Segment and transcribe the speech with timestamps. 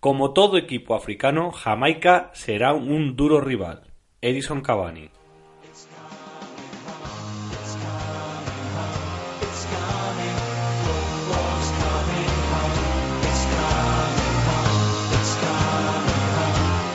[0.00, 3.82] Como todo equipo africano, Jamaica será un duro rival.
[4.20, 5.10] Edison Cavani.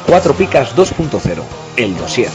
[0.05, 1.43] Cuatro Picas 2.0,
[1.77, 2.29] el dossier.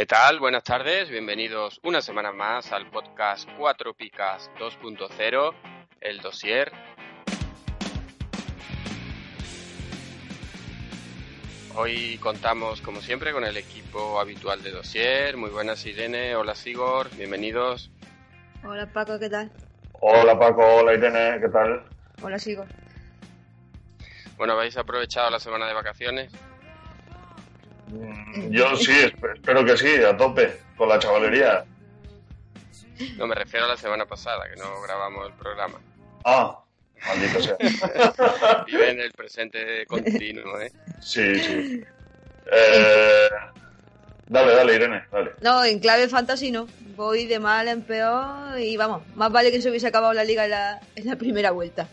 [0.00, 0.38] ¿Qué tal?
[0.38, 5.54] Buenas tardes, bienvenidos una semana más al podcast Cuatro Picas 2.0,
[6.00, 6.72] el dossier.
[11.76, 15.36] Hoy contamos, como siempre, con el equipo habitual de dossier.
[15.36, 16.34] Muy buenas, Irene.
[16.34, 17.14] Hola, Sigor.
[17.18, 17.90] Bienvenidos.
[18.64, 19.52] Hola Paco, ¿qué tal?
[20.00, 21.84] Hola Paco, hola Irene, ¿qué tal?
[22.22, 22.64] Hola Sigo.
[24.38, 26.32] Bueno, ¿habéis aprovechado la semana de vacaciones?
[27.90, 31.64] Mm, Yo sí, esp- espero que sí, a tope, con la chavalería.
[33.16, 35.78] No, me refiero a la semana pasada, que no grabamos el programa.
[36.24, 36.58] Ah,
[37.06, 37.56] maldito sea.
[38.66, 40.70] Vive en el presente continuo, ¿eh?
[41.00, 41.82] Sí, sí.
[42.52, 43.28] Eh,
[44.26, 45.32] dale, dale, Irene, dale.
[45.40, 46.68] No, en clave fantasy no.
[46.96, 50.44] Voy de mal en peor y vamos, más vale que se hubiese acabado la liga
[50.44, 51.88] en la, en la primera vuelta.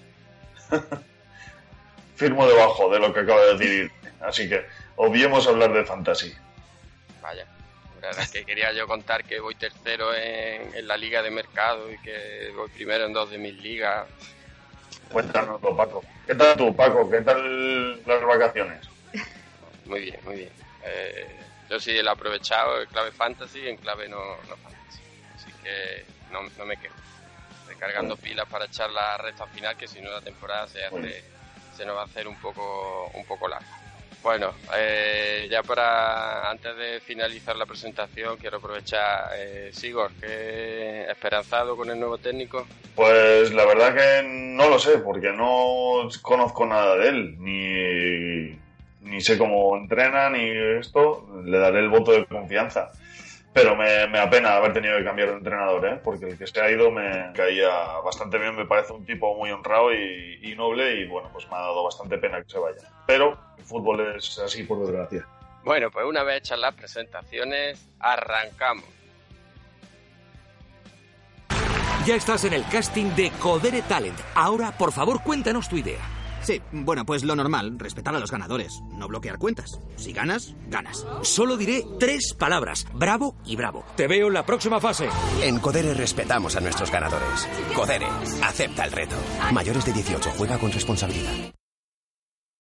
[2.16, 3.94] Firmo debajo de lo que acaba de decir Irene.
[4.20, 4.66] Así que
[4.98, 6.36] obviemos hablar de fantasy.
[7.22, 7.46] Vaya,
[8.02, 11.32] la verdad es que quería yo contar que voy tercero en, en la liga de
[11.32, 14.08] mercado y que voy primero en dos de mis ligas.
[15.12, 16.04] Cuéntanoslo, Paco.
[16.26, 17.10] ¿Qué tal tú, Paco?
[17.10, 18.88] ¿Qué tal las vacaciones?
[19.86, 20.52] Muy bien, muy bien.
[20.84, 25.02] Eh, yo sí lo he aprovechado en clave fantasy, en clave no, no fantasy.
[25.36, 26.96] Así que no, no me quejo.
[27.68, 31.24] Recargando pilas para echar la recta final, que si no la temporada se hace,
[31.76, 33.68] se nos va a hacer un poco, un poco larga.
[34.24, 41.78] Bueno, eh, ya para antes de finalizar la presentación quiero aprovechar, eh, Sigor, que esperanzado
[41.78, 42.68] con el nuevo técnico.
[42.96, 48.60] Pues la verdad que no lo sé, porque no conozco nada de él, ni,
[49.10, 51.26] ni sé cómo entrena, ni esto.
[51.46, 52.92] Le daré el voto de confianza.
[53.58, 56.00] Pero me, me apena haber tenido que cambiar de entrenador, ¿eh?
[56.04, 57.70] porque el que se ha ido me caía
[58.06, 61.56] bastante bien, me parece un tipo muy honrado y, y noble, y bueno, pues me
[61.56, 62.78] ha dado bastante pena que se vaya.
[63.08, 65.26] Pero el fútbol es así, por desgracia.
[65.64, 68.86] Bueno, pues una vez hechas las presentaciones, arrancamos.
[72.06, 74.20] Ya estás en el casting de Codere Talent.
[74.36, 76.17] Ahora, por favor, cuéntanos tu idea.
[76.48, 79.82] Sí, bueno, pues lo normal, respetar a los ganadores, no bloquear cuentas.
[79.98, 81.06] Si ganas, ganas.
[81.22, 83.84] Solo diré tres palabras: bravo y bravo.
[83.98, 85.10] Te veo en la próxima fase.
[85.42, 87.46] En Codere respetamos a nuestros ganadores.
[87.76, 88.08] Codere,
[88.42, 89.18] acepta el reto.
[89.52, 91.34] Mayores de 18, juega con responsabilidad.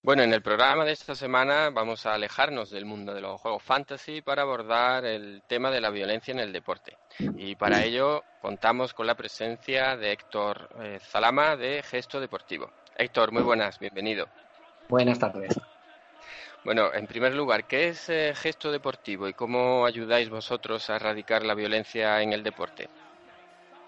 [0.03, 3.63] Bueno, en el programa de esta semana vamos a alejarnos del mundo de los juegos
[3.63, 6.97] fantasy para abordar el tema de la violencia en el deporte.
[7.37, 12.69] Y para ello contamos con la presencia de Héctor eh, Zalama de Gesto Deportivo.
[12.99, 14.27] Héctor, muy buenas, bienvenido.
[14.89, 15.55] Buenas tardes.
[16.65, 21.45] Bueno, en primer lugar, ¿qué es eh, Gesto Deportivo y cómo ayudáis vosotros a erradicar
[21.45, 22.87] la violencia en el deporte?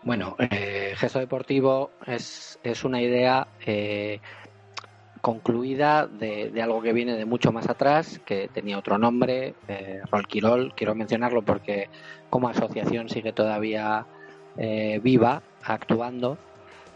[0.04, 4.22] Bueno, eh, gesto deportivo es, es una idea eh,
[5.22, 10.02] concluida de, de algo que viene de mucho más atrás, que tenía otro nombre, eh,
[10.10, 10.74] Rolquirol.
[10.76, 11.90] Quiero mencionarlo porque
[12.30, 14.06] como asociación sigue todavía
[14.58, 16.38] eh, viva, actuando,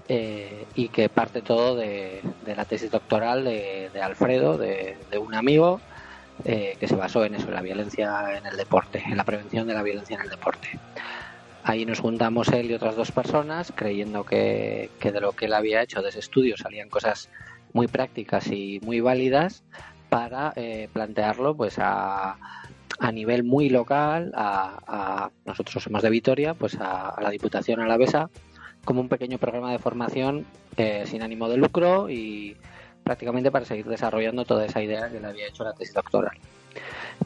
[0.07, 5.17] eh, y que parte todo de, de la tesis doctoral de, de Alfredo, de, de
[5.17, 5.79] un amigo,
[6.45, 9.67] eh, que se basó en eso, en la violencia en el deporte, en la prevención
[9.67, 10.67] de la violencia en el deporte.
[11.65, 15.81] Ahí nos juntamos él y otras dos personas, creyendo que, de lo que él había
[15.81, 17.29] hecho de ese estudio salían cosas
[17.71, 19.63] muy prácticas y muy válidas
[20.09, 22.37] para eh, plantearlo pues a,
[22.99, 27.79] a nivel muy local, a, a- nosotros somos de Vitoria, pues a, a la Diputación
[27.79, 28.29] Alavesa,
[28.85, 30.45] como un pequeño programa de formación
[30.77, 32.55] eh, sin ánimo de lucro y
[33.03, 36.37] prácticamente para seguir desarrollando toda esa idea que le había hecho la tesis doctoral.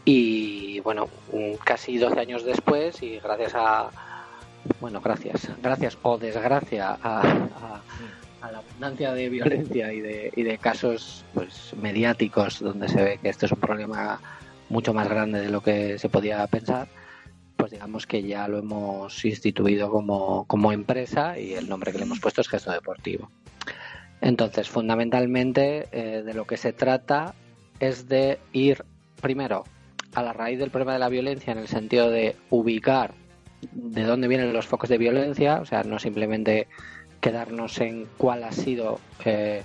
[0.06, 1.08] Y bueno,
[1.64, 3.90] casi 12 años después y gracias a,
[4.80, 7.82] bueno, gracias, gracias o desgracia a, a-
[8.42, 13.18] a la abundancia de violencia y de, y de casos pues mediáticos donde se ve
[13.22, 14.22] que esto es un problema
[14.70, 16.88] mucho más grande de lo que se podía pensar,
[17.58, 22.06] pues digamos que ya lo hemos instituido como, como empresa y el nombre que le
[22.06, 23.30] hemos puesto es gesto deportivo.
[24.22, 27.34] Entonces, fundamentalmente eh, de lo que se trata
[27.80, 28.86] es de ir
[29.22, 29.66] primero
[30.14, 33.14] a la raíz del problema de la violencia en el sentido de ubicar
[33.72, 36.68] de dónde vienen los focos de violencia, o sea, no simplemente
[37.22, 39.64] quedarnos en cuál ha sido, eh,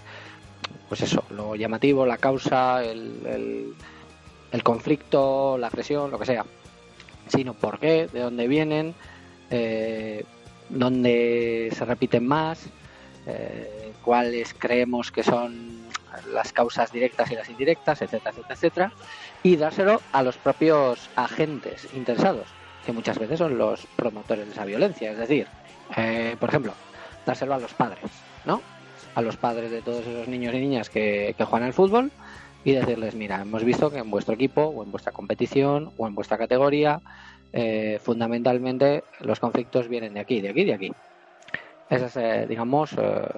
[0.89, 3.75] pues eso, lo llamativo, la causa, el,
[4.51, 6.45] el- conflicto, la agresión, lo que sea,
[7.33, 8.95] sino por qué, de dónde vienen,
[9.51, 10.25] eh,
[10.69, 12.67] dónde se repiten más,
[13.27, 15.83] eh, cuáles creemos que son
[16.33, 18.93] las causas directas y las indirectas, etcétera, etcétera, etcétera,
[19.43, 22.49] y dárselo a los propios agentes interesados,
[22.85, 25.13] que muchas veces son los promotores de esa violencia.
[25.13, 25.47] Es decir,
[25.97, 26.75] eh, por ejemplo,
[27.25, 28.11] dárselo a los padres,
[28.45, 28.61] ¿no?
[29.15, 32.11] A los padres de todos esos niños y niñas que, que juegan al fútbol
[32.65, 36.15] y decirles, mira, hemos visto que en vuestro equipo o en vuestra competición o en
[36.15, 37.01] vuestra categoría,
[37.53, 40.93] eh, fundamentalmente los conflictos vienen de aquí, de aquí, de aquí.
[41.91, 43.29] Esa es, eh, digamos, eh,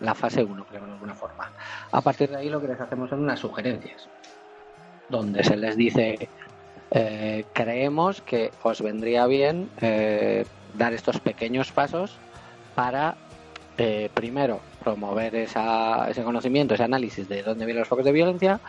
[0.00, 1.50] la fase 1, creo, de alguna forma.
[1.92, 4.08] A partir de ahí lo que les hacemos son unas sugerencias,
[5.08, 6.28] donde se les dice,
[7.54, 9.70] creemos que os vendría bien
[10.74, 12.18] dar estos pequeños pasos
[12.74, 13.14] para,
[14.14, 18.60] primero, promover esa, ese conocimiento, ese análisis de dónde vienen los focos de violencia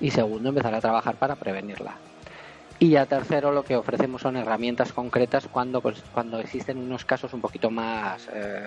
[0.00, 1.96] y, segundo, empezar a trabajar para prevenirla.
[2.78, 7.32] Y ya tercero, lo que ofrecemos son herramientas concretas cuando, pues, cuando existen unos casos
[7.32, 8.66] un poquito más eh,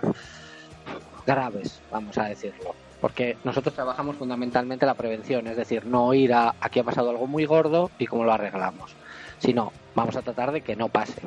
[1.27, 2.73] graves, vamos a decirlo.
[3.01, 7.27] Porque nosotros trabajamos fundamentalmente la prevención, es decir, no ir a aquí ha pasado algo
[7.27, 8.95] muy gordo y cómo lo arreglamos,
[9.37, 11.21] sino vamos a tratar de que no pase.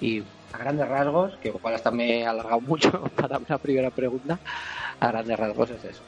[0.00, 0.22] Y
[0.52, 4.38] a grandes rasgos, que igual hasta me he alargado mucho para una primera pregunta,
[4.98, 6.02] a grandes rasgos es eso.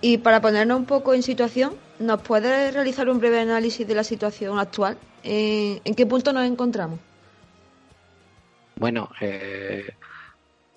[0.00, 4.04] Y para ponernos un poco en situación, ¿nos puede realizar un breve análisis de la
[4.04, 4.98] situación actual?
[5.22, 6.98] Eh, ¿En qué punto nos encontramos?
[8.76, 9.94] Bueno, eh,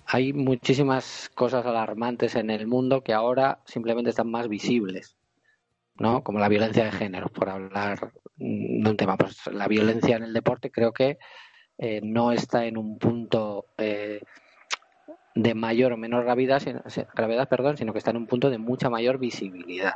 [0.06, 5.15] hay muchísimas cosas alarmantes en el mundo que ahora simplemente están más visibles,
[5.98, 6.22] ¿no?
[6.22, 9.16] Como la violencia de género, por hablar de un tema.
[9.16, 11.18] Pues la violencia en el deporte creo que
[11.78, 14.22] eh, no está en un punto eh,
[15.34, 16.62] de mayor o menor gravedad,
[17.14, 19.94] gravedad perdón, sino que está en un punto de mucha mayor visibilidad.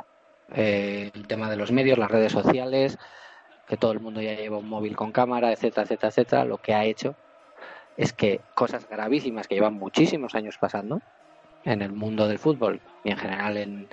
[0.53, 2.97] Eh, el tema de los medios, las redes sociales,
[3.67, 6.73] que todo el mundo ya lleva un móvil con cámara, etcétera, etcétera, etcétera, lo que
[6.73, 7.15] ha hecho
[7.97, 11.01] es que cosas gravísimas que llevan muchísimos años pasando
[11.63, 13.87] en el mundo del fútbol y en general en,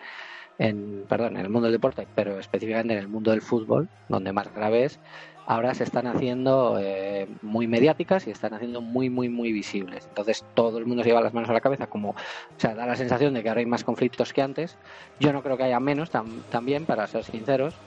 [0.58, 4.32] en perdón, en el mundo del deporte, pero específicamente en el mundo del fútbol, donde
[4.32, 5.00] más grave es,
[5.46, 10.06] ahora se están haciendo eh, muy mediáticas y están haciendo muy, muy, muy visibles.
[10.08, 12.14] Entonces todo el mundo se lleva las manos a la cabeza, como, o
[12.58, 14.78] sea, da la sensación de que ahora hay más conflictos que antes.
[15.18, 17.80] Yo no creo que haya menos tam- también, para ser sinceros,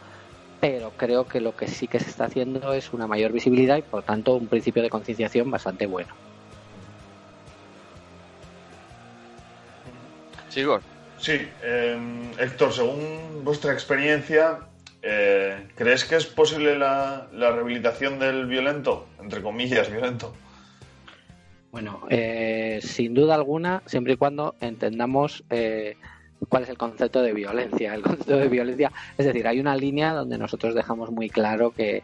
[0.59, 3.81] pero creo que lo que sí que se está haciendo es una mayor visibilidad y
[3.83, 6.13] por tanto un principio de concienciación bastante bueno.
[10.47, 10.79] Sigo.
[11.21, 14.57] Sí, eh, Héctor, según vuestra experiencia,
[15.03, 19.07] eh, ¿crees que es posible la, rehabilitación del violento?
[19.21, 20.33] Entre comillas, violento.
[21.71, 25.95] Bueno, eh, sin duda alguna, siempre y cuando entendamos eh,
[26.49, 27.93] cuál es el concepto de violencia.
[27.93, 32.01] El concepto de violencia, es decir, hay una línea donde nosotros dejamos muy claro que,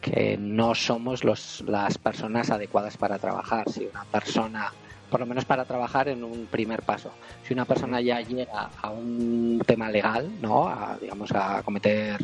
[0.00, 3.70] que no somos los, las personas adecuadas para trabajar.
[3.70, 4.72] Si una persona,
[5.10, 7.10] por lo menos para trabajar en un primer paso,
[7.42, 10.68] si una persona ya llega a un tema legal, ¿no?
[10.68, 12.16] A, digamos, a cometer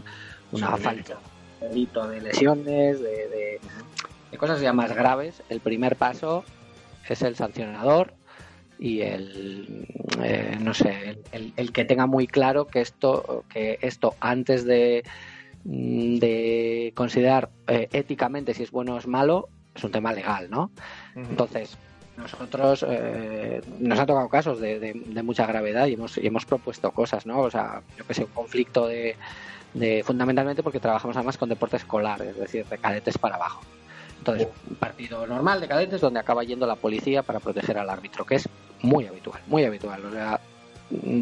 [0.53, 1.19] una Sí, falta,
[1.61, 2.09] delito.
[2.09, 3.61] de lesiones, de, de-
[4.31, 6.45] de cosas ya más graves, el primer paso
[7.09, 8.15] es el sancionador
[8.79, 9.87] y el
[10.23, 15.03] eh, no sé el, el que tenga muy claro que esto que esto antes de
[15.65, 20.49] mm, de considerar eh, éticamente si es bueno o es malo es un tema legal
[20.51, 20.71] no
[21.15, 21.77] entonces
[22.17, 26.45] nosotros eh, nos ha tocado casos de, de- de mucha gravedad y hemos, y hemos
[26.45, 27.41] propuesto cosas, ¿no?
[27.41, 29.17] O sea, yo que sé, un conflicto de,
[29.75, 33.63] de fundamentalmente porque trabajamos además con deporte escolar, es decir, de cadetes para abajo.
[34.19, 38.25] Entonces, un partido normal de cadetes donde acaba yendo la policía para proteger al árbitro,
[38.25, 38.49] que es
[38.83, 40.05] muy habitual, muy habitual.
[40.05, 40.39] O sea,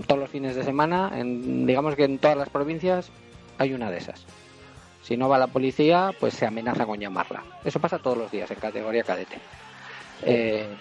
[0.07, 3.09] todos los fines de semana, en, digamos que en todas las provincias
[3.59, 4.27] hay una de esas.
[5.03, 7.43] Si no va la policía, pues se amenaza con llamarla.
[7.65, 9.39] Eso pasa todos los días en categoría cadete.
[10.23, 10.77] Eh,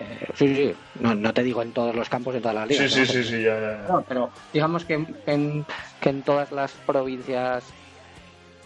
[0.00, 2.90] Eh, sí, sí, no, no, te digo en todos los campos, en todas las ligas.
[2.90, 3.86] Sí, sí, sí, sí, ya, ya.
[3.88, 5.64] No, pero digamos que en,
[6.00, 7.72] que en todas las provincias,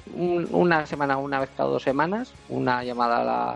[0.06, 3.50] una semana, una vez cada dos semanas, una llamada a, la,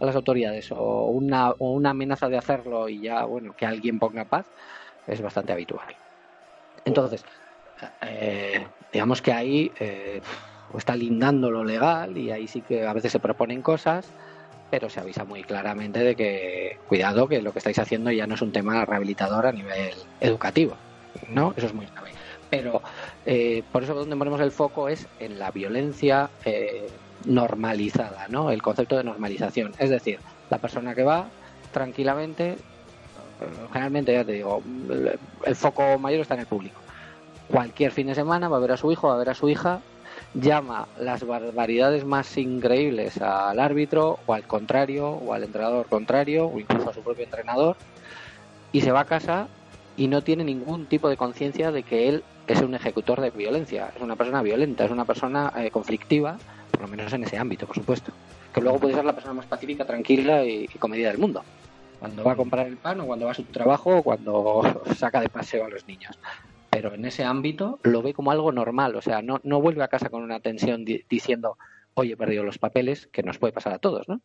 [0.00, 3.98] a las autoridades o una, o una amenaza de hacerlo y ya, bueno, que alguien
[3.98, 4.46] ponga paz,
[5.06, 5.96] es bastante habitual.
[6.84, 7.24] Entonces,
[8.02, 10.20] eh, digamos que ahí eh,
[10.76, 14.12] está lindando lo legal y ahí sí que a veces se proponen cosas
[14.70, 18.34] pero se avisa muy claramente de que cuidado que lo que estáis haciendo ya no
[18.34, 20.76] es un tema rehabilitador a nivel educativo,
[21.28, 21.54] ¿no?
[21.56, 22.10] Eso es muy grave.
[22.50, 22.82] Pero
[23.26, 26.88] eh, por eso donde ponemos el foco es en la violencia eh,
[27.24, 28.50] normalizada, ¿no?
[28.50, 29.72] El concepto de normalización.
[29.78, 30.18] Es decir,
[30.50, 31.28] la persona que va
[31.72, 32.56] tranquilamente, eh,
[33.72, 34.62] generalmente ya te digo,
[35.44, 36.80] el foco mayor está en el público.
[37.48, 39.48] Cualquier fin de semana va a ver a su hijo, va a ver a su
[39.48, 39.80] hija
[40.34, 46.58] llama las barbaridades más increíbles al árbitro o al contrario o al entrenador contrario o
[46.58, 47.76] incluso a su propio entrenador
[48.72, 49.48] y se va a casa
[49.96, 53.92] y no tiene ningún tipo de conciencia de que él es un ejecutor de violencia,
[53.94, 56.36] es una persona violenta, es una persona eh, conflictiva,
[56.72, 58.12] por lo menos en ese ámbito, por supuesto.
[58.52, 61.42] Que luego puede ser la persona más pacífica, tranquila y, y comedida del mundo.
[62.00, 64.62] Cuando va a comprar el pan o cuando va a su trabajo o cuando
[64.96, 66.18] saca de paseo a los niños
[66.84, 69.88] pero en ese ámbito lo ve como algo normal, o sea, no, no vuelve a
[69.88, 71.56] casa con una tensión diciendo,
[71.94, 74.20] oye, he perdido los papeles, que nos puede pasar a todos, ¿no?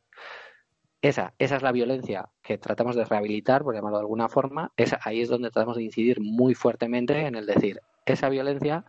[1.01, 4.99] Esa, esa es la violencia que tratamos de rehabilitar, por llamarlo de alguna forma, esa,
[5.05, 8.83] ahí es donde tratamos de incidir muy fuertemente en el decir, esa violencia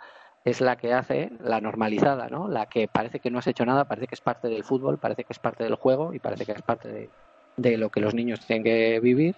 [0.44, 2.48] es la que hace la normalizada, ¿no?
[2.48, 5.22] La que parece que no has hecho nada, parece que es parte del fútbol, parece
[5.22, 7.10] que es parte del juego y parece que es parte de,
[7.56, 9.36] de lo que los niños tienen que vivir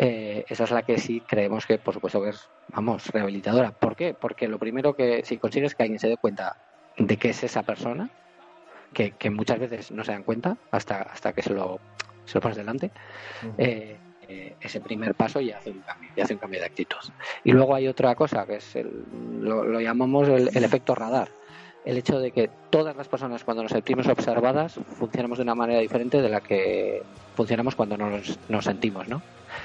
[0.00, 3.72] eh, esa es la que sí creemos que, por supuesto, que es, vamos, rehabilitadora.
[3.72, 4.14] ¿Por qué?
[4.14, 6.56] Porque lo primero que si consigues que alguien se dé cuenta
[6.96, 8.08] de qué es esa persona,
[8.92, 11.80] que, muchas veces no se dan cuenta hasta, hasta que se lo,
[12.26, 12.92] se lo pones delante,
[13.58, 13.96] eh,
[14.28, 16.98] eh, ese primer paso ya hace un cambio, ya hace un cambio de actitud.
[17.42, 19.04] Y luego hay otra cosa que es el,
[19.40, 21.28] lo, llamamos el, efecto radar
[21.84, 25.80] el hecho de que todas las personas cuando nos sentimos observadas funcionamos de una manera
[25.80, 27.02] diferente de la que
[27.34, 29.22] funcionamos cuando nos, nos sentimos, ¿no?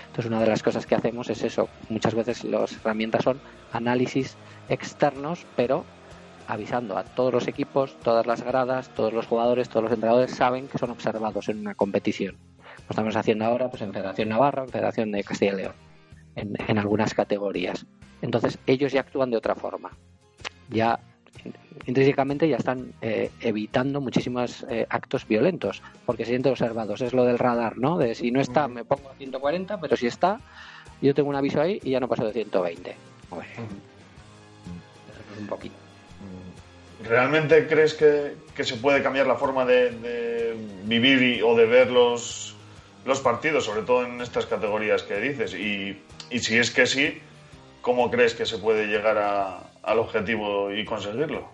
[0.07, 1.69] Entonces, una de las cosas que hacemos es eso.
[1.89, 3.39] Muchas veces las herramientas son
[3.71, 4.35] análisis
[4.69, 5.85] externos, pero
[6.47, 10.67] avisando a todos los equipos, todas las gradas, todos los jugadores, todos los entrenadores saben
[10.67, 12.37] que son observados en una competición.
[12.59, 15.75] Lo estamos haciendo ahora pues en Federación Navarra, en Federación de Castilla y León,
[16.35, 17.85] en, en algunas categorías.
[18.21, 19.91] Entonces ellos ya actúan de otra forma.
[20.69, 20.99] Ya
[21.85, 27.01] intrínsecamente ya están eh, evitando muchísimos eh, actos violentos porque se sienten observados.
[27.01, 27.97] Es lo del radar, ¿no?
[27.97, 30.39] De si no está, me pongo a 140, pero si está,
[31.01, 32.95] yo tengo un aviso ahí y ya no paso de 120.
[35.39, 35.75] un poquito.
[37.03, 42.55] ¿Realmente crees que, se puede cambiar la forma de, vivir o de ver los,
[43.05, 45.53] los partidos, sobre todo en estas categorías que dices?
[45.53, 45.97] Y,
[46.29, 47.19] y si es que sí,
[47.81, 49.17] ¿cómo crees que se puede llegar
[49.83, 51.47] al objetivo y conseguirlo?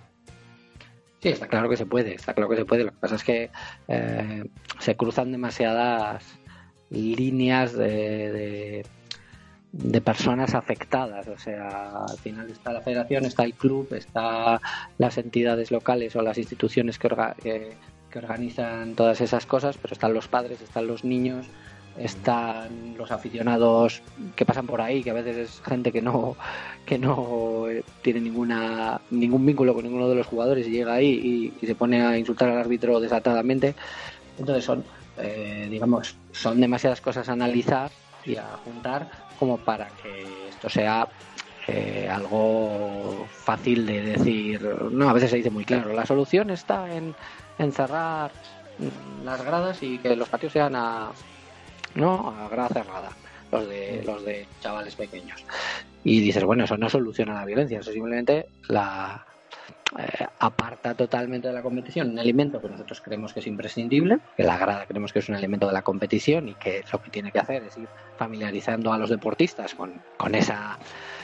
[1.21, 2.85] Sí, está claro que se puede, está claro que se puede.
[2.85, 3.51] Lo que pasa es que
[3.89, 4.45] eh,
[4.79, 6.23] se cruzan demasiadas
[6.89, 8.85] líneas de,
[9.71, 11.27] de, personas afectadas.
[11.27, 14.61] O sea, al final está la federación, está el club, está
[14.97, 17.75] las entidades locales o las instituciones que,
[18.09, 21.47] que organizan todas esas cosas, pero están los padres, están los niños,
[21.99, 24.01] están los aficionados
[24.35, 26.35] que pasan por ahí, que a veces es gente que no
[26.85, 27.65] que no
[28.01, 32.01] tiene ninguna ningún vínculo con ninguno de los jugadores y llega ahí y, se pone
[32.01, 33.75] a insultar al árbitro desatadamente.
[34.37, 34.83] Entonces son,
[35.17, 37.91] eh, digamos, son demasiadas cosas a analizar
[38.25, 41.07] y a juntar como para que esto sea
[41.67, 44.61] eh, algo fácil de decir.
[44.91, 45.93] No, a veces se dice muy claro.
[45.93, 47.13] La solución está en,
[47.57, 48.31] en cerrar
[49.25, 51.11] las gradas y que los patios sean a
[51.95, 52.29] ¿no?
[52.29, 53.09] A grada cerrada,
[53.51, 55.43] los de, los de chavales pequeños.
[56.03, 59.25] Y dices, bueno, eso no soluciona la violencia, eso simplemente la
[59.97, 64.43] eh, aparta totalmente de la competición un elemento que nosotros creemos que es imprescindible, que
[64.43, 67.31] la grada creemos que es un elemento de la competición y que lo que tiene
[67.31, 70.77] que hacer es ir familiarizando a los deportistas con, con esa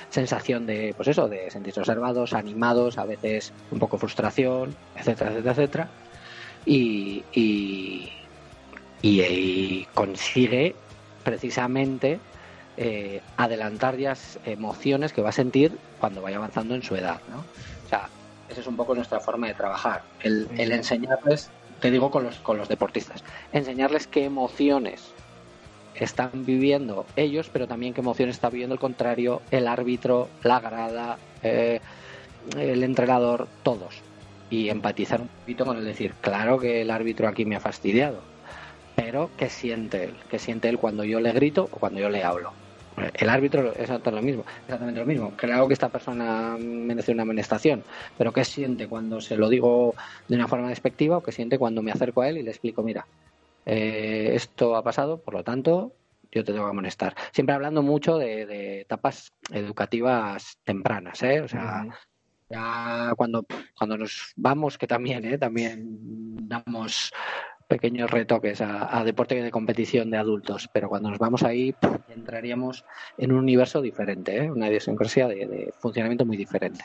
[0.10, 5.52] sensación de, pues eso, de sentirse observados, animados, a veces un poco frustración, etcétera, etcétera,
[5.52, 5.90] etcétera.
[6.66, 8.12] y, y,
[9.94, 10.75] consigue
[11.24, 12.20] precisamente
[12.78, 17.22] eh, adelantar ya emociones que va a sentir cuando vaya avanzando en su edad.
[17.30, 17.40] ¿no?
[17.86, 18.10] O sea,
[18.50, 21.50] esa es un poco nuestra forma de trabajar, el, enseñarles,
[21.80, 23.24] te digo con los, con los deportistas,
[23.54, 25.14] enseñarles qué emociones
[25.96, 31.18] están viviendo ellos, pero también qué emociones está viviendo el contrario, el árbitro, la grada,
[31.42, 31.80] eh,
[32.58, 33.96] el entrenador, todos.
[34.50, 38.20] Y empatizar un poquito con el decir, claro que el árbitro aquí me ha fastidiado,
[38.96, 40.16] pero ¿qué siente él?
[40.30, 42.54] ¿Qué siente él cuando yo le grito o cuando yo le hablo?
[43.14, 45.34] El árbitro es exactamente lo mismo, exactamente lo mismo.
[45.36, 47.84] Creo que esta persona merece una amonestación,
[48.18, 49.94] pero ¿qué siente cuando se lo digo
[50.30, 52.84] de una forma despectiva o qué siente cuando me acerco a él y le explico,
[52.84, 53.06] mira,
[53.66, 55.92] eh, esto ha pasado, por lo tanto,
[56.32, 57.16] yo te tengo que amonestar.
[57.32, 61.42] Siempre hablando mucho de, de etapas educativas tempranas, ¿eh?
[61.42, 61.86] O sea,
[62.50, 63.46] ya cuando,
[63.78, 65.38] cuando nos vamos, que también, ¿eh?
[65.38, 67.12] También damos
[67.68, 71.76] pequeños retoques a, a deporte de competición de adultos, pero cuando nos vamos ahí
[72.10, 72.86] entraríamos
[73.18, 74.52] en un universo diferente, ¿eh?
[74.52, 76.84] una idiosincrasia de, de funcionamiento muy diferente.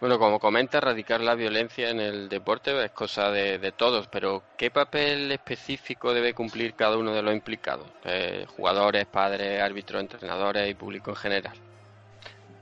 [0.00, 4.44] Bueno, como comenta, erradicar la violencia en el deporte es cosa de, de todos, pero
[4.56, 7.88] ¿qué papel específico debe cumplir cada uno de los implicados?
[8.04, 11.54] Eh, jugadores, padres, árbitros, entrenadores y público en general.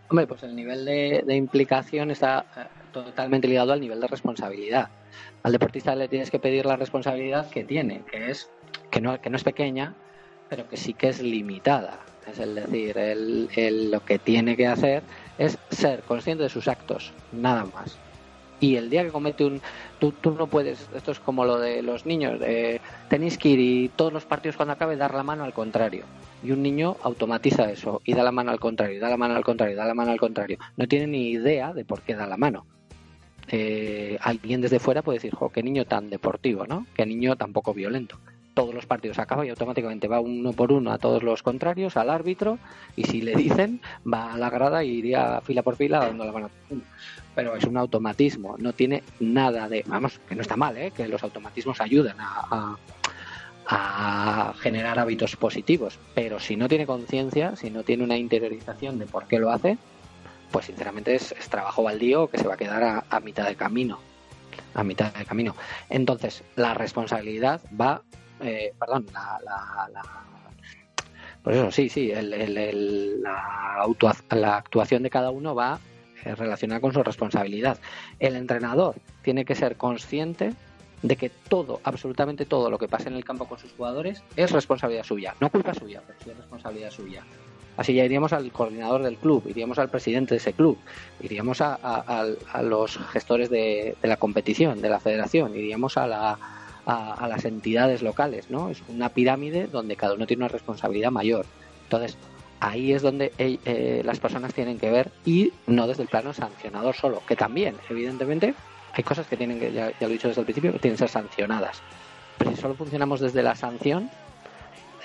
[0.08, 2.64] Hombre, pues el nivel de, de implicación está eh,
[3.04, 4.88] totalmente ligado al nivel de responsabilidad.
[5.42, 8.50] Al deportista le tienes que pedir la responsabilidad que tiene, que es
[8.90, 9.94] que no, que no es pequeña,
[10.48, 12.00] pero que sí que es limitada.
[12.30, 15.02] Es el decir, él, lo que tiene que hacer
[15.38, 17.96] es ser consciente de sus actos, nada más.
[18.58, 19.60] Y el día que comete un...
[19.98, 23.60] Tú, tú no puedes, esto es como lo de los niños, eh, tenéis que ir
[23.60, 26.04] y todos los partidos cuando acabe dar la mano al contrario.
[26.42, 29.44] Y un niño automatiza eso y da la mano al contrario, da la mano al
[29.44, 30.58] contrario, da la mano al contrario.
[30.76, 32.66] No tiene ni idea de por qué da la mano.
[33.48, 36.86] Eh, alguien desde fuera puede decir, jo, qué niño tan deportivo, ¿no?
[36.94, 38.18] Qué niño tan poco violento
[38.56, 42.08] todos los partidos acaba y automáticamente va uno por uno a todos los contrarios, al
[42.08, 42.58] árbitro,
[42.96, 46.32] y si le dicen, va a la grada y iría fila por fila dando la
[46.32, 46.50] mano.
[47.34, 49.84] Pero es un automatismo, no tiene nada de.
[49.86, 50.90] Vamos, que no está mal, ¿eh?
[50.90, 52.78] que los automatismos ayudan a,
[54.60, 59.26] generar hábitos positivos, pero si no tiene conciencia, si no tiene una interiorización de por
[59.26, 59.76] qué lo hace,
[60.50, 63.98] pues sinceramente es, trabajo baldío que se va a quedar a, mitad de camino
[64.74, 65.56] a mitad de camino.
[65.88, 68.02] Entonces, la responsabilidad va
[68.40, 70.02] eh, perdón, la, la, la,
[71.42, 73.86] pues eso, sí, sí, el, la,
[74.30, 75.78] la actuación de cada uno va
[76.24, 77.78] eh, relacionada con su responsabilidad.
[78.18, 80.54] El entrenador tiene que ser consciente
[81.02, 84.50] de que todo, absolutamente todo lo que pasa en el campo con sus jugadores es
[84.50, 87.24] responsabilidad suya, no culpa suya, pero sí es responsabilidad suya.
[87.76, 90.78] Así ya iríamos al coordinador del club, iríamos al presidente de ese club,
[91.20, 92.24] iríamos a,
[92.62, 96.38] los gestores de, la competición, de la federación, iríamos a la,
[96.86, 98.70] a, las entidades locales, ¿no?
[98.70, 101.44] Es una pirámide donde cada uno tiene una responsabilidad mayor.
[101.84, 102.16] Entonces,
[102.60, 106.32] ahí es donde eh, eh, las personas tienen que ver y no desde el plano
[106.32, 108.54] sancionador solo, que también, evidentemente,
[108.92, 111.00] hay cosas que tienen que, ya lo he dicho desde el principio, que tienen que
[111.00, 111.82] ser sancionadas.
[112.38, 114.10] Pero si solo funcionamos desde la sanción,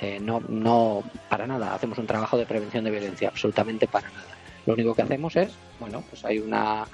[0.02, 4.36] eh, no, no, para nada, hacemos un trabajo de prevención de violencia, absolutamente para nada.
[4.66, 6.86] Lo único que hacemos es, bueno, pues hay una,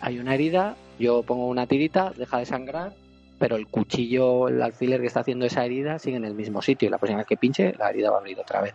[0.00, 2.92] hay una herida, yo pongo una tirita, deja de sangrar,
[3.38, 6.88] pero el cuchillo, el alfiler que está haciendo esa herida sigue en el mismo sitio
[6.88, 8.74] y la próxima que pinche, la herida va a abrir otra vez.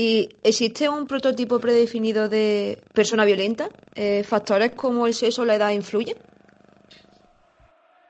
[0.00, 3.68] ¿Y existe un prototipo predefinido de persona violenta?
[3.94, 6.16] Eh, ¿Factores como el sexo o la edad influyen?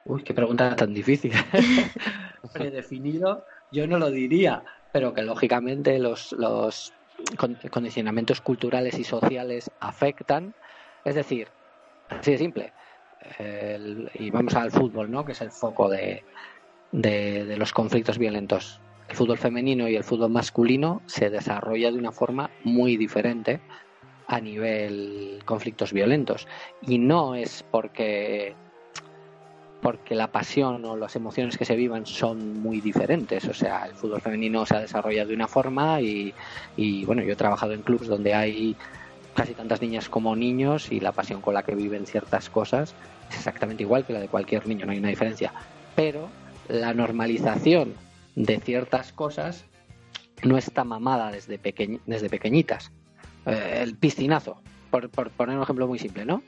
[0.05, 1.33] Uy, qué pregunta tan difícil.
[2.53, 6.93] predefinido, yo no lo diría, pero que lógicamente los, los
[7.73, 10.55] condicionamientos culturales y sociales afectan.
[11.05, 11.49] Es decir,
[12.09, 12.73] así de simple.
[13.37, 15.25] El, y vamos al fútbol, ¿no?
[15.25, 16.23] Que es el foco de,
[16.93, 21.99] de, de los conflictos violentos el fútbol femenino y el fútbol masculino se desarrolla de
[21.99, 23.61] una forma muy diferente
[24.29, 26.47] a nivel conflictos violentos.
[26.83, 28.55] Y no es porque
[29.83, 33.47] porque la pasión o las emociones que se vivan son muy diferentes.
[33.47, 36.33] O sea el fútbol femenino se ha desarrollado de una forma y,
[36.77, 38.77] y bueno yo he trabajado en clubes donde hay
[39.35, 42.95] casi tantas niñas como niños y la pasión con la que viven ciertas cosas
[43.29, 45.53] es exactamente igual que la de cualquier niño no hay una diferencia.
[45.97, 46.29] Pero
[46.69, 47.95] la normalización
[48.37, 49.65] de ciertas cosas
[50.43, 52.91] no está mamada desde, pequeñ- desde pequeñitas.
[53.47, 56.43] Eh, el piscinazo, por, por poner un ejemplo muy simple, ¿no?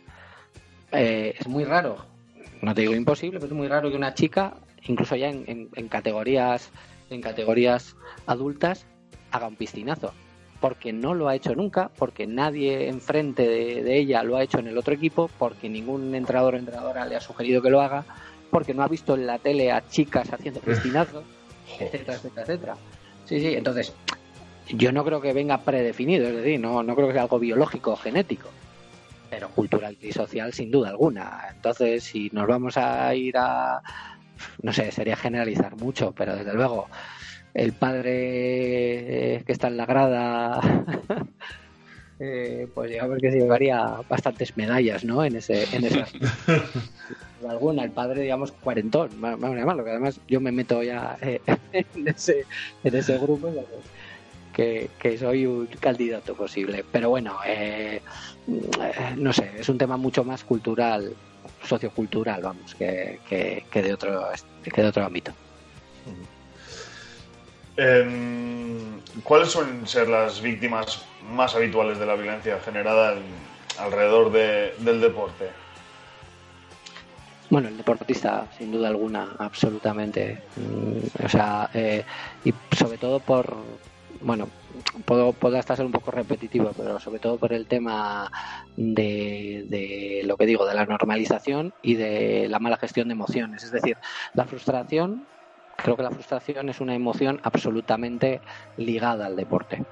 [0.92, 1.96] Eh, es muy raro,
[2.60, 5.68] no te digo imposible, pero es muy raro que una chica, incluso ya en, en-
[5.74, 6.70] en categorías
[7.10, 7.94] en categorías
[8.26, 8.86] adultas,
[9.32, 10.14] haga un piscinazo.
[10.62, 14.60] Porque no lo ha hecho nunca, porque nadie enfrente de, de ella lo ha hecho
[14.60, 18.04] en el otro equipo, porque ningún entrenador o entrenadora le ha sugerido que lo haga,
[18.50, 21.24] porque no ha visto en la tele a chicas haciendo piscinazos,
[21.78, 22.76] etcétera, etcétera, etcétera.
[23.24, 23.92] Sí, sí, entonces
[24.68, 27.92] yo no creo que venga predefinido, es decir, no, no creo que sea algo biológico
[27.92, 28.50] o genético,
[29.30, 31.48] pero cultural y social sin duda alguna.
[31.54, 33.82] Entonces, si nos vamos a ir a,
[34.62, 36.88] no sé, sería generalizar mucho, pero desde luego
[37.54, 40.60] el padre eh, que está en la grada,
[42.18, 45.24] eh, pues digamos que se llevaría bastantes medallas, ¿no?
[45.24, 46.04] En ese, en ese
[47.50, 51.40] alguna, el padre, digamos, cuarentón, vamos a llamarlo, que además yo me meto ya eh,
[51.72, 52.44] en, ese,
[52.84, 53.52] en ese grupo,
[54.52, 56.84] que, que soy un candidato posible.
[56.92, 58.00] Pero bueno, eh,
[58.48, 61.14] eh, no sé, es un tema mucho más cultural,
[61.64, 64.28] sociocultural, vamos, que, que, de otro
[64.62, 65.32] que de otro ámbito.
[67.76, 73.22] Em, ¿Cuáles suelen ser las víctimas más habituales de la violencia generada en-
[73.78, 75.48] alrededor de- del deporte?
[77.52, 80.38] Bueno, el deportista, sin duda alguna, absolutamente.
[80.56, 82.02] Mm, O sea, eh,
[82.46, 83.54] y sobre todo por,
[84.22, 84.48] bueno,
[85.04, 88.30] puedo, puedo hasta ser un poco repetitivo, pero sobre todo por el tema
[88.78, 93.64] de, de lo que digo, de la normalización y de la mala gestión de emociones.
[93.64, 93.98] Es decir,
[94.32, 95.26] la frustración,
[95.76, 98.40] creo que la frustración es una emoción absolutamente
[98.78, 99.84] ligada al deporte.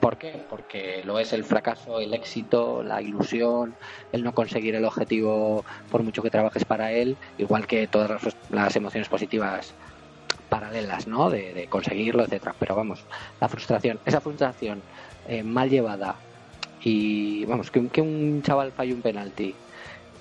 [0.00, 0.44] ¿Por qué?
[0.48, 3.76] Porque lo es el fracaso, el éxito, la ilusión,
[4.10, 8.36] el no conseguir el objetivo por mucho que trabajes para él, igual que todas las,
[8.48, 9.76] las emociones positivas
[10.48, 11.30] paralelas, ¿no?
[11.30, 12.56] De, de conseguirlo, etcétera.
[12.58, 13.06] Pero vamos,
[13.40, 14.84] la frustración, esa frustración
[15.24, 16.22] eh, mal llevada
[16.80, 19.60] y vamos, que, un- que un chaval falle un penalti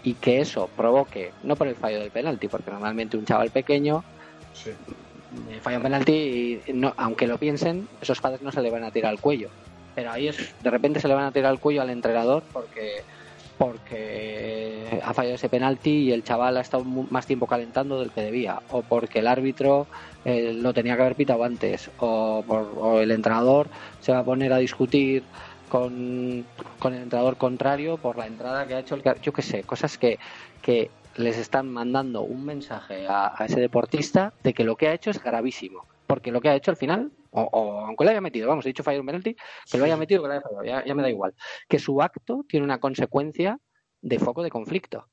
[0.02, 4.08] y que eso provoque, no por el fallo del penalti, porque normalmente un chaval pequeño
[5.62, 8.91] falla un penalti y no, aunque lo piensen, esos padres no se le van a
[8.91, 9.50] tirar al cuello.
[9.93, 13.04] Pero a ellos de repente se le van a tirar al cuello al entrenador porque
[13.58, 18.21] porque ha fallado ese penalti y el chaval ha estado más tiempo calentando del que
[18.21, 19.89] debía, o porque el árbitro
[20.23, 23.69] eh, lo tenía que haber pitado antes, o, por- o el entrenador
[24.00, 25.28] se va a poner a discutir
[25.67, 26.47] con,
[26.80, 29.97] con el entrenador contrario por la entrada que ha hecho el yo qué sé, cosas
[29.97, 30.19] que,
[30.62, 34.93] que les están mandando un mensaje a, a ese deportista de que lo que ha
[34.93, 38.21] hecho es gravísimo, porque lo que ha hecho al final, o, o aunque lo haya
[38.21, 39.36] metido, vamos, he dicho fallar un penalti,
[39.69, 41.34] que lo haya metido, que lo haya fallado, ya, ya me da igual,
[41.67, 43.60] que su acto tiene una consecuencia
[44.01, 45.08] de foco de conflicto.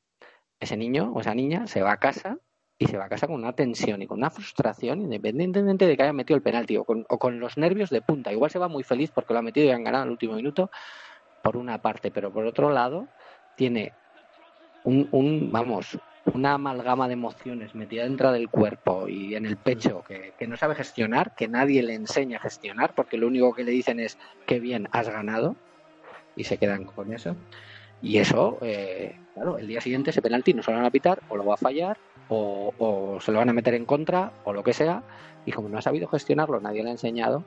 [0.60, 2.38] Ese niño o esa niña se va a casa
[2.78, 6.02] y se va a casa con una tensión y con una frustración, independientemente de que
[6.02, 8.32] haya metido el penalti o con, o con los nervios de punta.
[8.32, 10.34] Igual se va muy feliz porque lo ha metido y han ganado en el último
[10.34, 10.70] minuto,
[11.42, 13.06] por una parte, pero por otro lado,
[13.56, 13.92] tiene
[14.85, 15.99] un, un vamos,
[16.33, 20.57] una amalgama de emociones metida dentro del cuerpo y en el pecho que, que no
[20.57, 24.18] sabe gestionar, que nadie le enseña a gestionar, porque lo único que le dicen es
[24.47, 25.57] que bien has ganado
[26.37, 27.37] y se quedan con eso.
[28.03, 31.20] Y eso, eh, claro, el día siguiente ese penalti no se lo van a pitar
[31.29, 31.97] o lo va a fallar
[32.29, 35.03] o, o se lo van a meter en contra o lo que sea.
[35.47, 37.44] Y como no ha sabido gestionarlo, nadie le ha enseñado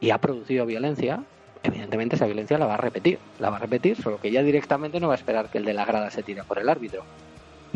[0.00, 1.24] y ha producido violencia,
[1.62, 3.18] evidentemente esa violencia la va a repetir.
[3.38, 5.74] La va a repetir, solo que ya directamente no va a esperar que el de
[5.74, 7.04] la grada se tire por el árbitro.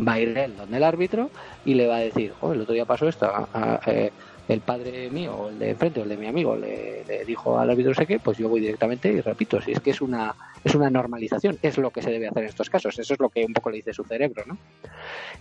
[0.05, 1.29] Va a ir él donde el árbitro
[1.65, 4.11] y le va a decir, oh, el otro día pasó esto, ah, ah, eh,
[4.47, 7.59] el padre mío o el de enfrente o el de mi amigo le, le dijo
[7.59, 10.35] al árbitro sé qué, pues yo voy directamente y repito, si es que es una
[10.63, 13.29] es una normalización, es lo que se debe hacer en estos casos, eso es lo
[13.29, 14.57] que un poco le dice su cerebro, ¿no?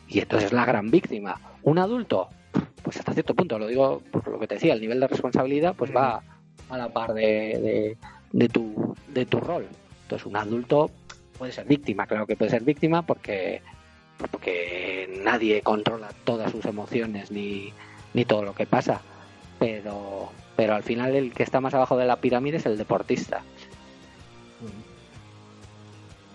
[0.08, 2.28] Y entonces la gran víctima, un adulto,
[2.82, 5.74] pues hasta cierto punto, lo digo por lo que te decía, el nivel de responsabilidad
[5.76, 6.22] pues va
[6.70, 7.96] a la par de, de,
[8.32, 9.66] de tu, de tu rol.
[10.02, 10.90] Entonces un adulto
[11.38, 13.62] puede ser víctima, claro que puede ser víctima porque,
[14.18, 17.72] porque nadie controla todas sus emociones ni,
[18.12, 19.00] ni todo lo que pasa,
[19.58, 23.42] pero, pero al final el que está más abajo de la pirámide es el deportista.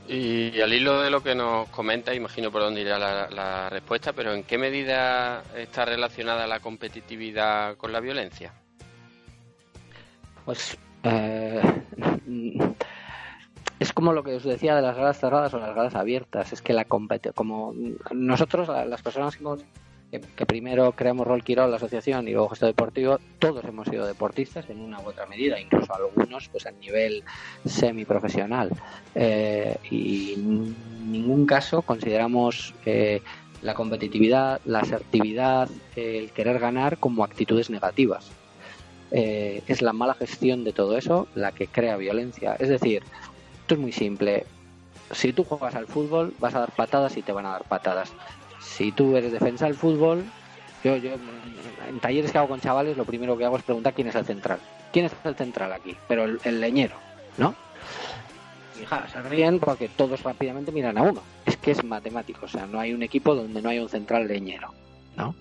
[0.08, 4.13] Y al hilo de lo que nos comenta, imagino por dónde irá la, la respuesta,
[4.13, 8.53] pero ¿en qué medida está relacionada la competitividad con la violencia?
[10.45, 11.62] Pues eh,
[13.80, 16.54] es como lo que os decía de las gradas cerradas o las gradas abiertas.
[16.54, 16.86] Es que la
[17.34, 17.74] como
[18.12, 19.38] nosotros, la- las personas
[20.36, 24.70] que primero creamos Rol Quirol, la asociación, y luego gesto deportivo, todos hemos sido deportistas
[24.70, 27.24] en una u otra medida, incluso algunos pues a nivel
[27.65, 28.70] semiprofesional.
[29.13, 30.76] Eh, y en
[31.12, 33.22] ningún caso consideramos eh,
[33.62, 38.32] la competitividad, la asertividad, el querer ganar como actitudes negativas.
[39.17, 42.58] Eh, es la mala gestión de todo eso la que crea violencia.
[42.60, 43.01] Es decir,
[43.62, 44.45] esto es muy simple.
[45.12, 48.12] Si tú juegas al fútbol, vas a dar patadas y te van a dar patadas.
[48.60, 50.25] Si tú eres defensa del fútbol,
[50.84, 51.12] yo, yo
[51.88, 54.25] en talleres que hago con chavales, lo primero que hago es preguntar quién es el
[54.25, 54.60] central.
[54.91, 55.95] ¿Quién es el central aquí?
[56.10, 56.97] Pero el, el leñero,
[57.38, 57.56] ¿no?
[58.73, 61.21] Fija, se ríen porque todos rápidamente miran a uno.
[61.45, 64.28] Es que es matemático, o sea, no hay un equipo donde no hay un central
[64.28, 64.73] leñero,
[65.15, 65.34] ¿no?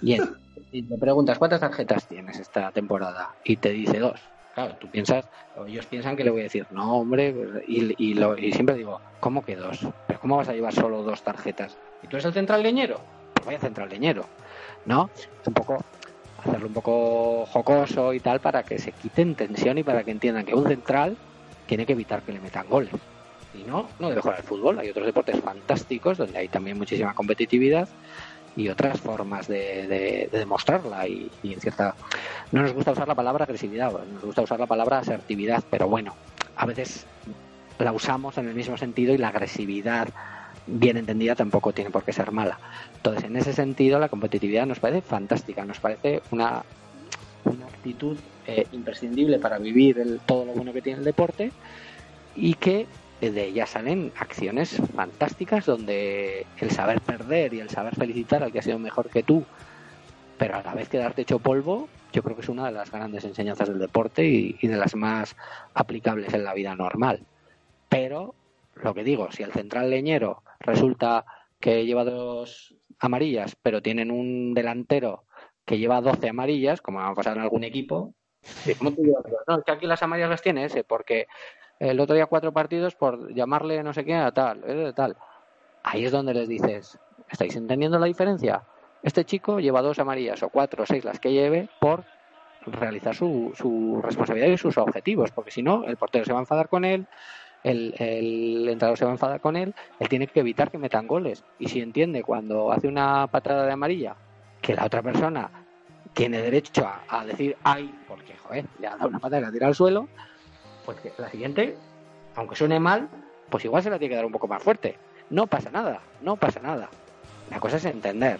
[0.00, 0.22] Bien,
[0.78, 4.20] y te preguntas cuántas tarjetas tienes esta temporada y te dice dos.
[4.52, 5.26] Claro, tú piensas,
[5.66, 7.34] ellos piensan que le voy a decir, no, hombre,
[7.66, 9.86] y, y, lo- y siempre digo, ¿cómo que dos?
[10.06, 11.78] ¿Pero cómo vas a llevar solo dos tarjetas?
[12.02, 13.00] ¿Y tú eres el central leñero?
[13.34, 14.26] Pues vaya central leñero,
[14.84, 15.10] ¿no?
[15.14, 15.78] Es un poco
[16.38, 20.44] hacerlo un poco jocoso y tal para que se quiten tensión y para que entiendan
[20.44, 21.16] que un central
[21.66, 22.92] tiene que evitar que le metan goles.
[23.52, 24.78] Si no, no debe jugar al fútbol.
[24.78, 27.88] Hay otros deportes fantásticos donde hay también muchísima competitividad
[28.56, 31.06] y otras formas de, de- de demostrarla.
[31.08, 31.94] Y, y en cierta
[32.52, 36.14] no nos gusta usar la palabra agresividad nos gusta usar la palabra asertividad pero bueno
[36.56, 37.06] a veces
[37.78, 40.08] la usamos en el mismo sentido y la agresividad
[40.66, 42.58] bien entendida tampoco tiene por qué ser mala.
[42.96, 46.62] Entonces en ese sentido la competitividad nos parece fantástica nos parece una
[47.44, 51.52] una actitud eh, imprescindible para vivir el- todo lo bueno que tiene el deporte
[52.34, 52.86] y que
[53.20, 58.58] de ella salen acciones fantásticas donde el saber perder y el saber felicitar al que
[58.58, 59.44] ha sido mejor que tú,
[60.38, 63.24] pero a la vez quedarte hecho polvo, yo creo que es una de las grandes
[63.24, 65.36] enseñanzas del deporte y, y de las más
[65.74, 67.20] aplicables en la vida normal.
[67.88, 68.34] Pero,
[68.74, 71.24] lo que digo, si el central leñero resulta
[71.60, 75.24] que lleva dos amarillas, pero tienen un delantero
[75.64, 78.14] que lleva 12 amarillas, como va a pasar en algún equipo,
[78.64, 79.24] ¿y ¿cómo te llevas?
[79.46, 81.26] No, es que aquí las amarillas las tiene ese, porque
[81.78, 85.16] el otro día cuatro partidos por llamarle no sé qué a tal, eh, tal.
[85.82, 86.98] Ahí es donde les dices,
[87.30, 88.62] ¿estáis entendiendo la diferencia?
[89.02, 92.04] Este chico lleva dos amarillas o cuatro o seis las que lleve por
[92.66, 96.42] realizar su, su responsabilidad y sus objetivos, porque si no, el portero se va a
[96.42, 97.06] enfadar con él,
[97.62, 101.06] el, el entrenador se va a enfadar con él, él tiene que evitar que metan
[101.06, 101.44] goles.
[101.58, 104.16] Y si entiende cuando hace una patada de amarilla
[104.60, 105.50] que la otra persona
[106.12, 109.52] tiene derecho a, a decir ay, porque joder, le ha dado una patada y la
[109.52, 110.08] tira al suelo,
[110.86, 111.76] pues que la siguiente,
[112.36, 113.08] aunque suene mal,
[113.50, 114.96] pues igual se la tiene que dar un poco más fuerte.
[115.28, 116.88] No pasa nada, no pasa nada.
[117.50, 118.38] La cosa es entender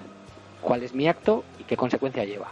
[0.63, 2.49] cuál es mi acto y qué consecuencia lleva.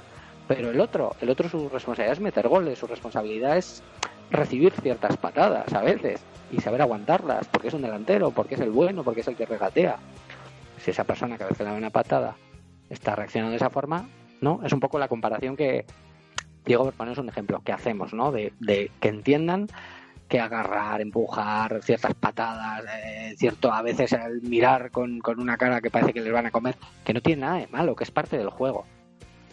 [0.47, 3.83] Pero el otro, el otro su responsabilidad es meter goles, su responsabilidad es
[4.31, 8.71] recibir ciertas patadas a veces y saber aguantarlas, porque es un delantero, porque es el
[8.71, 9.97] bueno, porque es el que regatea.
[10.79, 12.37] Si esa persona cada vez que le da una patada
[12.91, 14.07] está reaccionando de esa forma,
[14.41, 14.61] ¿no?
[14.65, 15.87] Es un poco la comparación que,
[16.65, 18.33] Diego, por poneros un ejemplo, que hacemos, ¿no?
[18.33, 19.69] De, de que entiendan
[20.29, 25.91] que agarrar, empujar, ciertas patadas, eh, cierto, a veces mirar con, con una cara que
[25.91, 28.39] parece que les van a comer, que no tiene nada de malo, que es parte
[28.39, 28.87] del juego.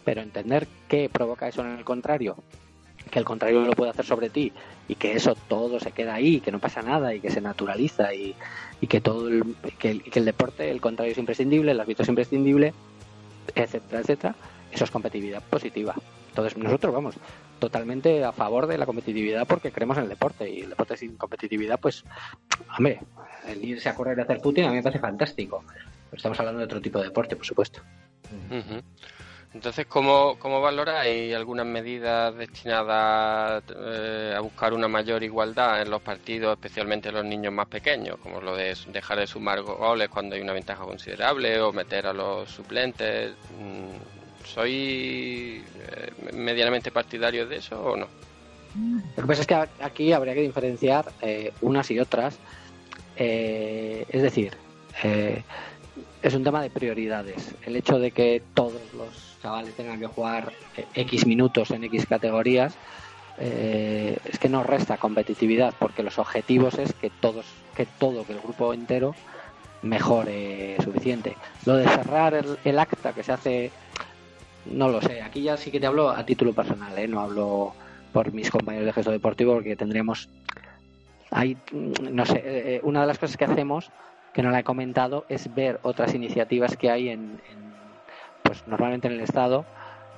[0.06, 2.38] Pero entender que provoca eso en el contrario,
[3.12, 4.54] que el contrario lo puede hacer sobre ti
[4.88, 8.14] y que eso todo se queda ahí, que no pasa nada y que se naturaliza
[8.14, 8.36] y,
[8.80, 12.04] y que todo el, que, el, que el deporte, el contrario es imprescindible, el árbitro
[12.04, 12.74] es imprescindible,
[13.54, 14.36] etcétera, etcétera,
[14.72, 15.96] eso es competitividad positiva.
[16.32, 17.16] Entonces nosotros vamos
[17.60, 21.18] totalmente a favor de la competitividad porque creemos en el deporte y el deporte sin
[21.18, 22.06] competitividad, pues,
[22.78, 23.02] hombre,
[23.48, 25.64] el irse a correr y hacer footing a mí me parece fantástico.
[25.68, 27.82] Pero estamos hablando de otro tipo de deporte, por supuesto.
[29.54, 36.02] Entonces, ¿cómo, cómo valoráis algunas medidas destinadas eh, a buscar una mayor igualdad en los
[36.02, 40.36] partidos, especialmente en los niños más pequeños, como lo de dejar de sumar goles cuando
[40.36, 43.34] hay una ventaja considerable o meter a los suplentes?
[44.54, 48.08] ¿Soy eh, medianamente partidario de eso o no?
[49.16, 52.38] Lo que pasa es que aquí habría que diferenciar eh, unas y otras.
[53.18, 54.54] Eh, es decir,
[55.04, 55.44] eh,
[56.22, 57.56] es un tema de prioridades.
[57.66, 60.52] El hecho de que todos los chavales tengan que jugar
[60.96, 62.76] X minutos en X categorías
[63.40, 68.40] es que no resta competitividad porque los objetivos es que todos, que todo, que el
[68.40, 69.16] grupo entero
[69.82, 71.36] mejore suficiente.
[71.66, 73.72] Lo de cerrar el acta que se hace,
[74.66, 75.22] no lo sé.
[75.22, 77.08] Aquí ya sí que te hablo a título personal, ¿eh?
[77.08, 77.74] no hablo
[78.12, 80.30] por mis compañeros de gesto deportivo porque tendríamos
[81.32, 83.90] hay no sé eh, una de las cosas que hacemos
[84.34, 87.74] que no la he comentado es ver otras iniciativas que hay en, en,
[88.44, 89.66] pues normalmente en el estado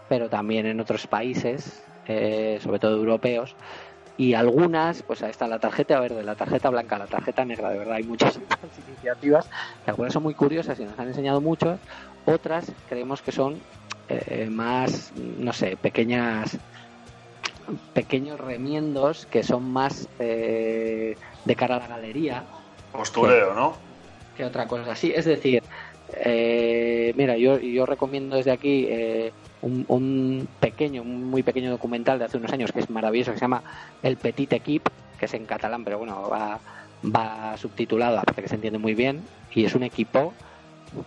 [0.09, 3.55] pero también en otros países eh, sobre todo europeos
[4.17, 7.79] y algunas pues ahí está la tarjeta verde la tarjeta blanca la tarjeta negra de
[7.79, 8.39] verdad hay muchas
[8.87, 9.47] iniciativas
[9.85, 11.77] algunas son muy curiosas y nos han enseñado mucho
[12.25, 13.59] otras creemos que son
[14.09, 16.57] eh, más no sé pequeñas
[17.93, 22.43] pequeños remiendos que son más eh, de cara a la galería
[22.91, 23.75] Postureo, ¿no?
[24.35, 25.11] que otra cosa así.
[25.15, 25.63] Es decir,
[26.15, 32.19] Eh, mira, yo, yo recomiendo desde aquí eh, un, un pequeño, un muy pequeño documental
[32.19, 33.63] de hace unos años que es maravilloso, que se llama
[34.03, 36.59] El Petit Equip, que es en catalán, pero bueno, va,
[37.03, 39.23] va subtitulado, aparte que se entiende muy bien,
[39.55, 40.33] y es un equipo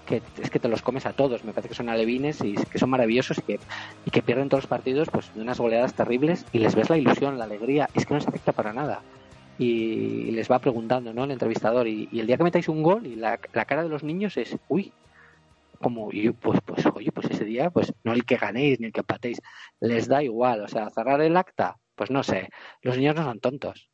[0.07, 2.79] que es que te los comes a todos, me parece que son alevines y que
[2.79, 3.61] son maravillosos y que,
[4.05, 6.99] y que pierden todos los partidos pues de unas goleadas terribles y les ves la
[6.99, 9.03] ilusión, la alegría, es que no se afecta para nada.
[9.59, 11.25] Y les va preguntando, ¿no?
[11.25, 14.03] El entrevistador, y, el día que metáis un gol y la, la cara de los
[14.03, 14.92] niños es, uy,
[15.81, 18.92] como y pues pues oye pues ese día pues no el que ganéis ni el
[18.94, 19.42] que empatéis
[19.79, 22.51] les da igual o sea cerrar el acta pues no sé.
[22.83, 23.90] Los niños no son tontos.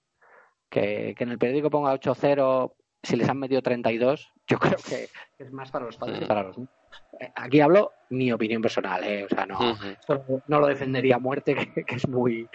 [0.69, 5.09] Que, que en el periódico ponga 8-0 si les han metido 32 yo creo que
[5.39, 6.71] es más para los padres que para los niños.
[7.21, 9.25] Eh, aquí hablo mi opinión personal ¿eh?
[9.25, 9.59] o sea no
[10.47, 12.49] no lo defendería a muerte que, que es muy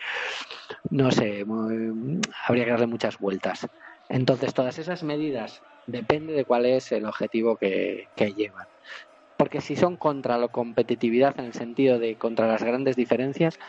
[0.89, 3.67] no sé muy- habría que darle muchas vueltas.
[4.09, 8.65] Entonces todas esas medidas depende de cuál es el objetivo que, que llevan.
[9.37, 13.59] Porque si son contra la competitividad en el sentido de contra las grandes diferencias,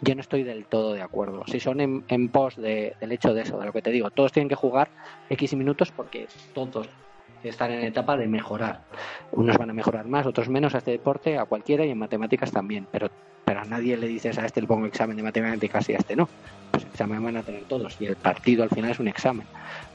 [0.00, 1.42] yo no estoy del todo de acuerdo.
[1.46, 4.10] Si son en, en pos de- del hecho de eso, de lo que te digo,
[4.10, 4.92] todos tienen que jugar
[5.28, 6.88] X minutos porque todos
[7.42, 8.86] están en etapa de mejorar.
[9.30, 12.50] Unos van a mejorar más, otros menos a este deporte, a cualquiera y en matemáticas
[12.52, 13.08] también, pero,
[13.44, 16.16] pero a nadie le dices a este le pongo examen de matemáticas y a este
[16.16, 16.30] no.
[16.70, 19.48] Pues examen van a tener todos y el partido al final es un examen.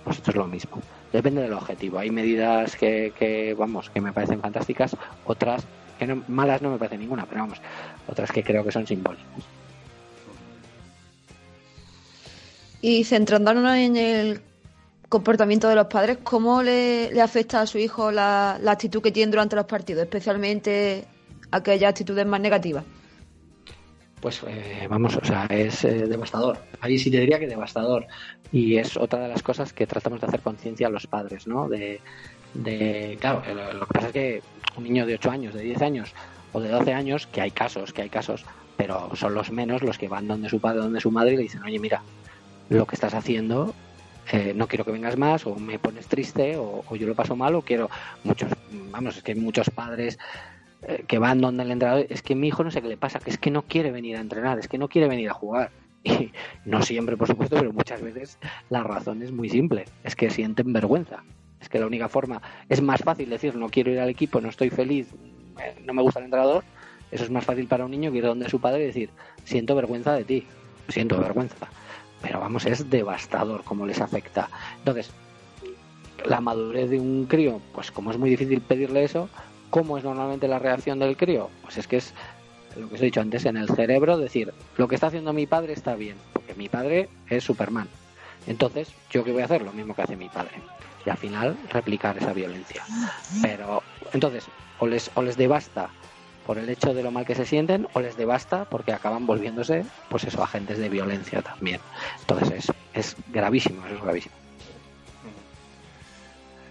[0.04, 0.86] Pues esto es lo mismo.
[1.12, 2.00] Depende del objetivo.
[2.00, 6.78] Hay medidas que, que vamos, que me parecen fantásticas, otras que no, malas no me
[6.80, 7.62] parece ninguna, pero vamos,
[8.06, 9.55] otras que creo que son simbólicas.
[12.88, 14.42] Y centrándonos en el
[15.10, 19.56] comportamiento de los padres, ¿cómo le, afecta a su hijo la, actitud que tiene durante
[19.56, 21.04] los partidos, especialmente
[21.50, 22.84] aquellas actitudes más negativas?
[24.22, 26.60] Pues eh, vamos, o sea, es eh, devastador.
[26.80, 28.06] Ahí sí te diría que devastador.
[28.52, 31.68] Y es otra de las cosas que tratamos de hacer conciencia a los padres, ¿no?
[31.68, 32.00] De,
[32.54, 34.42] de claro, eh, lo, lo que pasa es que
[34.78, 36.14] un niño de 8 años, de 10 años
[36.54, 38.46] o de 12 años, que hay casos, que hay casos,
[38.78, 41.44] pero son los menos los que van donde su padre, donde su madre y le
[41.44, 42.04] dicen, oye, mira,
[42.70, 43.74] lo que estás haciendo,
[44.32, 47.56] eh, no quiero que vengas más, o me pones triste, o, yo lo paso mal,
[47.56, 47.90] o quiero
[48.24, 48.52] muchos,
[48.92, 50.18] vamos, es que hay muchos padres
[50.82, 53.20] eh, que van donde el entrenador, es que mi hijo no sé qué le pasa,
[53.20, 55.72] que es que no quiere venir a entrenar, es que no quiere venir a jugar.
[56.08, 56.32] Y
[56.66, 58.38] no siempre, por supuesto, pero muchas veces
[58.70, 61.24] la razón es muy simple, es que sienten vergüenza.
[61.60, 64.50] Es que la única forma, es más fácil decir no quiero ir al equipo, no
[64.50, 65.08] estoy feliz,
[65.60, 66.64] eh, no me gusta el entrenador,
[67.10, 69.10] eso es más fácil para un niño que ir donde su padre y decir
[69.46, 70.46] siento vergüenza de ti,
[70.90, 71.68] siento vergüenza.
[72.26, 74.50] Pero vamos, es devastador cómo les afecta.
[74.80, 75.12] Entonces,
[76.26, 79.30] la madurez de un crío, pues como es muy difícil pedirle eso,
[79.70, 81.52] ¿cómo es normalmente la reacción del crío?
[81.62, 82.16] Pues es que es
[82.76, 85.46] lo que os he dicho antes, en el cerebro decir, lo que está haciendo mi
[85.46, 87.88] padre está bien, porque mi padre es Superman.
[88.48, 89.62] Entonces, ¿yo qué voy a hacer?
[89.62, 90.54] Lo mismo que hace mi padre.
[91.06, 92.84] Y al final, replicar esa violencia.
[93.44, 93.84] Pero,
[94.14, 94.46] entonces,
[94.80, 95.92] o les, o les devasta
[96.46, 99.84] por el hecho de lo mal que se sienten, o les devasta porque acaban volviéndose,
[100.10, 101.80] pues eso, agentes de violencia también.
[102.22, 104.36] Entonces, es, es gravísimo, eso es gravísimo.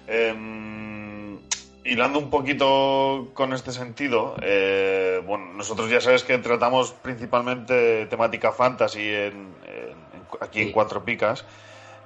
[0.06, 1.38] Eh,
[1.84, 8.52] hilando un poquito con este sentido, eh, bueno, nosotros ya sabes que tratamos principalmente temática
[8.52, 11.44] fantasy en, en- aquí en Cuatro Picas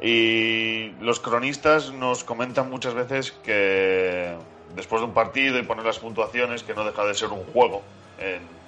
[0.01, 4.37] y los cronistas nos comentan muchas veces que
[4.75, 7.83] después de un partido y poner las puntuaciones, que no deja de ser un juego,
[8.19, 8.59] en-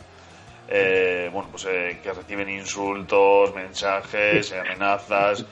[0.69, 5.45] eh, bueno, pues eh, que reciben insultos, mensajes, amenazas.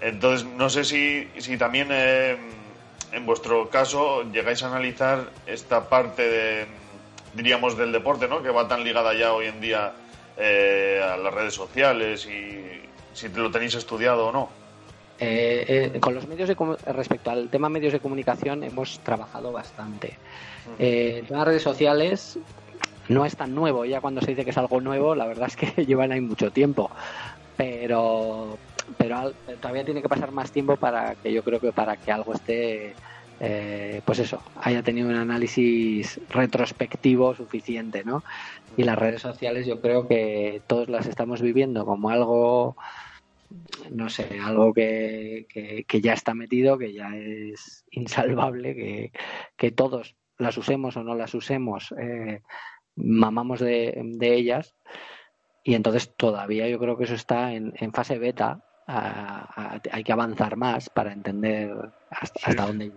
[0.00, 2.36] Entonces, no sé si, si también eh,
[3.12, 6.66] en vuestro caso llegáis a analizar esta parte de,
[7.34, 8.42] diríamos, del deporte, ¿no?
[8.42, 9.92] Que va tan ligada ya hoy en día
[10.36, 12.80] eh, a las redes sociales y
[13.12, 14.50] si lo tenéis estudiado o no.
[15.16, 16.56] Eh, eh, con los medios de
[16.92, 20.18] respecto al tema medios de comunicación hemos trabajado bastante.
[20.78, 22.38] Eh, el tema de redes sociales
[23.08, 25.56] no es tan nuevo, ya cuando se dice que es algo nuevo, la verdad es
[25.56, 26.90] que llevan ahí mucho tiempo,
[27.56, 28.60] pero
[28.98, 32.12] pero al- todavía tiene que pasar más tiempo para que yo creo que para que
[32.12, 32.98] algo esté
[33.38, 38.22] eh, pues eso, haya tenido un análisis retrospectivo suficiente, ¿no?
[38.76, 42.76] Y las redes sociales yo creo que todos las estamos viviendo como algo
[43.90, 49.12] no sé, algo que, que, que ya está metido, que ya es insalvable, que,
[49.56, 52.42] que todos las usemos o no las usemos, eh,
[52.96, 54.74] mamamos de, de ellas
[55.62, 58.60] y entonces todavía yo creo que eso está en, en fase beta.
[58.86, 61.72] a- a- hay que avanzar más para entender
[62.10, 62.92] hasta, hasta dónde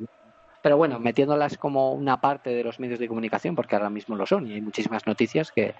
[0.61, 4.25] pero bueno, metiéndolas como una parte de los medios de comunicación, porque ahora mismo lo
[4.25, 5.73] son, y hay muchísimas noticias que,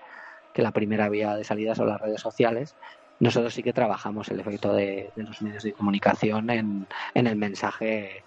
[0.54, 2.78] que la primera vía de salida son las redes sociales.
[3.20, 8.24] Nosotros sí que trabajamos el efecto de, los medios de comunicación en, en el mensaje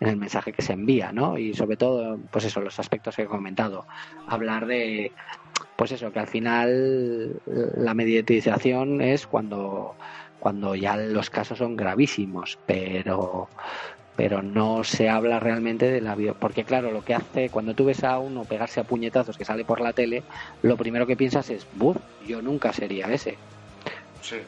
[0.00, 1.38] en el mensaje que se envía, ¿no?
[1.38, 3.84] Y sobre todo, pues eso, los aspectos que he comentado.
[4.28, 5.12] Hablar de,
[5.76, 9.96] pues eso, que al final la mediatización es cuando,
[10.38, 13.48] cuando ya los casos son gravísimos, pero
[14.16, 18.02] pero no se habla realmente de la porque claro lo que hace cuando tú ves
[18.02, 20.24] a uno pegarse a puñetazos que sale por la tele
[20.62, 23.38] lo primero que piensas es buf yo nunca sería ese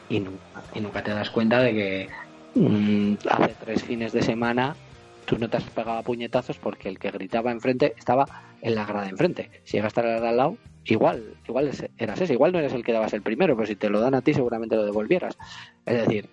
[0.09, 2.09] y, nunca, y nunca te das cuenta de que
[2.55, 4.75] mm, hace tres fines de semana
[5.25, 8.25] tú no te has pegado puñetazos porque el que gritaba enfrente estaba
[8.61, 9.49] en la grada enfrente.
[9.63, 12.91] Si llega a estar al lado, igual, igual eras ese, igual no eres el que
[12.91, 15.37] dabas el primero, pero si te lo dan a ti seguramente lo devolvieras.
[15.85, 16.29] Es decir,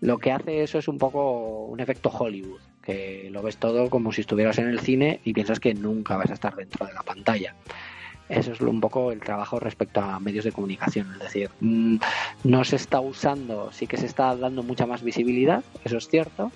[0.00, 4.12] lo que hace eso es un poco un efecto Hollywood, que lo ves todo como
[4.12, 7.02] si estuvieras en el cine y piensas que nunca vas a estar dentro de la
[7.02, 7.54] pantalla.
[8.28, 11.12] Eso es un poco el trabajo respecto a medios de comunicación.
[11.14, 11.96] Es decir, mm,
[12.44, 16.50] no se está usando, sí que se está dando mucha más visibilidad, eso es cierto,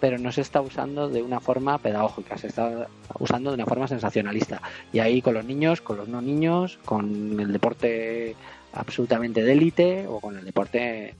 [0.00, 3.86] pero no se está usando de una forma pedagógica, se está usando de una forma
[3.86, 4.60] sensacionalista.
[4.92, 8.36] Y ahí con los niños, con los no niños, con el deporte
[8.72, 11.14] absolutamente de élite o con el deporte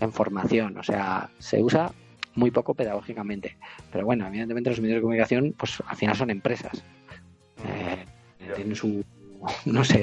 [0.00, 0.78] en formación.
[0.78, 1.90] O sea, se usa
[2.34, 3.56] muy poco pedagógicamente.
[3.92, 6.84] Pero bueno, evidentemente los medios de comunicación, pues al final son empresas.
[7.66, 8.04] Eh,
[8.54, 9.04] Tienen su,
[9.66, 10.02] no sé,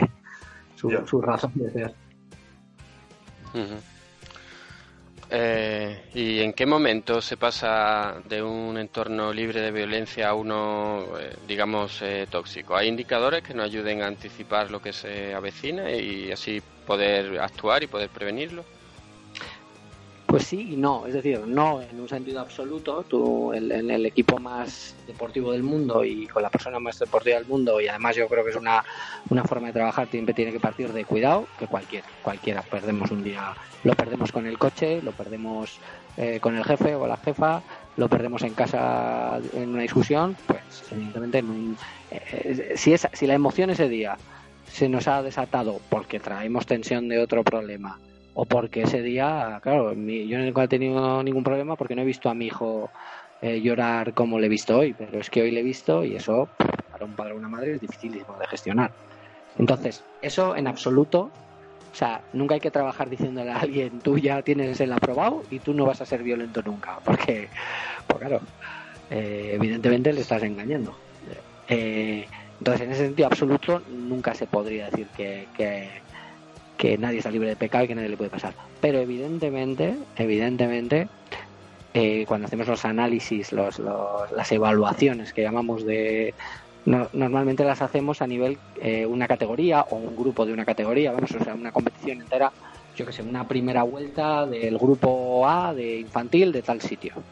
[0.75, 1.93] su, su razón de ser.
[5.29, 11.07] Eh, ¿Y en qué momento se pasa de un entorno libre de violencia a uno,
[11.19, 12.75] eh, digamos, eh, tóxico?
[12.75, 17.83] ¿Hay indicadores que nos ayuden a anticipar lo que se avecina y así poder actuar
[17.83, 18.63] y poder prevenirlo?
[20.35, 23.03] Pues sí y no, es decir, no en un sentido absoluto.
[23.03, 27.37] Tú, en, en el equipo más deportivo del mundo y con la persona más deportiva
[27.37, 28.83] del mundo, y además yo creo que es una,
[29.29, 33.23] una forma de trabajar, siempre tiene que partir de cuidado, que cualquiera, cualquiera perdemos un
[33.23, 33.53] día,
[33.85, 35.79] lo perdemos con el coche, lo perdemos
[36.17, 37.63] eh, con el jefe o la jefa,
[37.95, 41.77] lo perdemos en casa en una discusión, pues evidentemente en un-
[42.11, 44.17] eh, si, esa, si la emoción ese día
[44.67, 47.97] se nos ha desatado porque traemos tensión de otro problema
[48.35, 52.05] o porque ese día, claro, mi- yo nunca he tenido ningún problema porque no he
[52.05, 52.93] visto a mi hijo
[53.41, 56.15] eh, llorar como le he visto hoy, pero es que hoy le he visto y
[56.17, 56.53] eso
[56.89, 58.95] para un padre o una madre es dificilísimo de gestionar.
[59.55, 61.21] Entonces, eso en absoluto,
[61.93, 65.61] o sea, nunca hay que trabajar diciéndole a alguien, tú ya tienes el aprobado y
[65.61, 67.51] tú no vas a ser violento nunca, porque,
[68.07, 68.41] pues claro,
[69.09, 71.01] eh, evidentemente le estás engañando.
[71.67, 72.29] Eh,
[72.59, 76.03] entonces, en ese sentido absoluto, nunca se podría decir que, que,
[76.77, 78.55] que nadie está libre de pecado y que nadie le puede pasar.
[78.79, 81.09] Pero evidentemente, evidentemente,
[81.93, 86.35] eh, cuando hacemos los análisis, los, los- las evaluaciones que llamamos de...
[86.85, 91.11] no- normalmente las hacemos a nivel eh, una categoría o un grupo de una categoría,
[91.11, 92.53] vamos, o sea, una competición entera,
[92.93, 97.25] yo que sé, una primera vuelta del grupo A de infantil de tal sitio.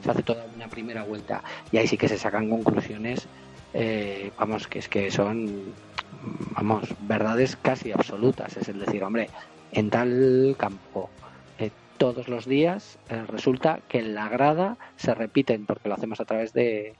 [0.00, 3.28] Se hace toda una primera vuelta y ahí sí que se sacan conclusiones,
[3.72, 5.74] eh, vamos, que es que son
[6.22, 8.56] vamos, verdades casi absolutas.
[8.56, 9.28] Es el decir, hombre,
[9.72, 11.10] en tal campo,
[11.58, 16.20] eh, todos los días eh, resulta que en la grada se repiten, porque lo hacemos
[16.20, 16.94] a través de,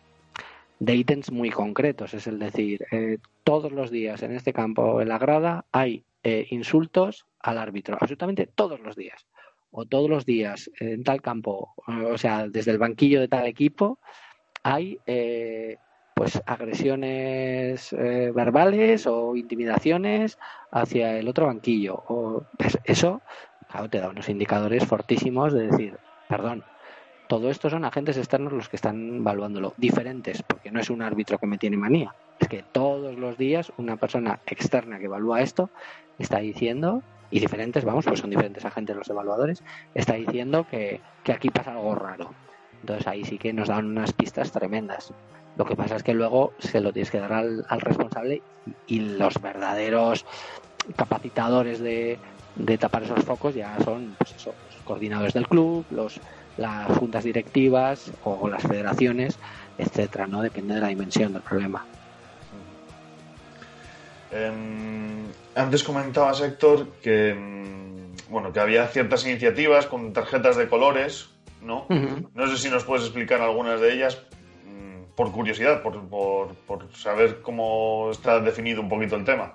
[0.78, 2.14] de ítems muy concretos.
[2.14, 6.04] Es el decir, eh, todos los días en este campo, en la grada, hay
[6.50, 9.26] insultos al árbitro, absolutamente todos los días.
[9.70, 13.98] O todos los días en tal campo, o sea, desde el banquillo de tal equipo,
[14.62, 14.98] hay
[16.20, 20.38] pues agresiones eh, verbales o intimidaciones
[20.70, 21.94] hacia el otro banquillo.
[22.08, 23.22] O, pues eso,
[23.70, 25.96] claro, te da unos indicadores fortísimos de decir,
[26.28, 26.62] perdón,
[27.26, 31.38] todo esto son agentes externos los que están evaluándolo, diferentes, porque no es un árbitro
[31.38, 32.14] que me tiene manía.
[32.38, 35.70] Es que todos los días una persona externa que evalúa esto
[36.18, 39.64] está diciendo, y diferentes, vamos, pues son diferentes agentes los evaluadores,
[39.94, 42.34] está diciendo que, que aquí pasa algo raro.
[42.82, 45.14] Entonces ahí sí que nos dan unas pistas tremendas.
[45.56, 48.42] Lo que pasa es que luego se lo tienes que dar al, al responsable
[48.86, 50.24] y los verdaderos
[50.96, 52.18] capacitadores de,
[52.56, 56.20] de tapar esos focos ya son pues eso, los coordinadores del club, los,
[56.56, 59.38] las juntas directivas o las federaciones,
[59.78, 60.42] etcétera, ¿no?
[60.42, 61.84] Depende de la dimensión del problema.
[64.32, 65.24] Em,
[65.54, 71.30] antes comentabas, Héctor, que, mm, bueno, que había ciertas iniciativas con tarjetas de colores,
[71.62, 71.86] ¿no?
[72.34, 74.22] No sé si nos puedes explicar algunas de ellas,
[75.20, 79.52] por curiosidad, por, por- por saber cómo está definido un poquito el tema.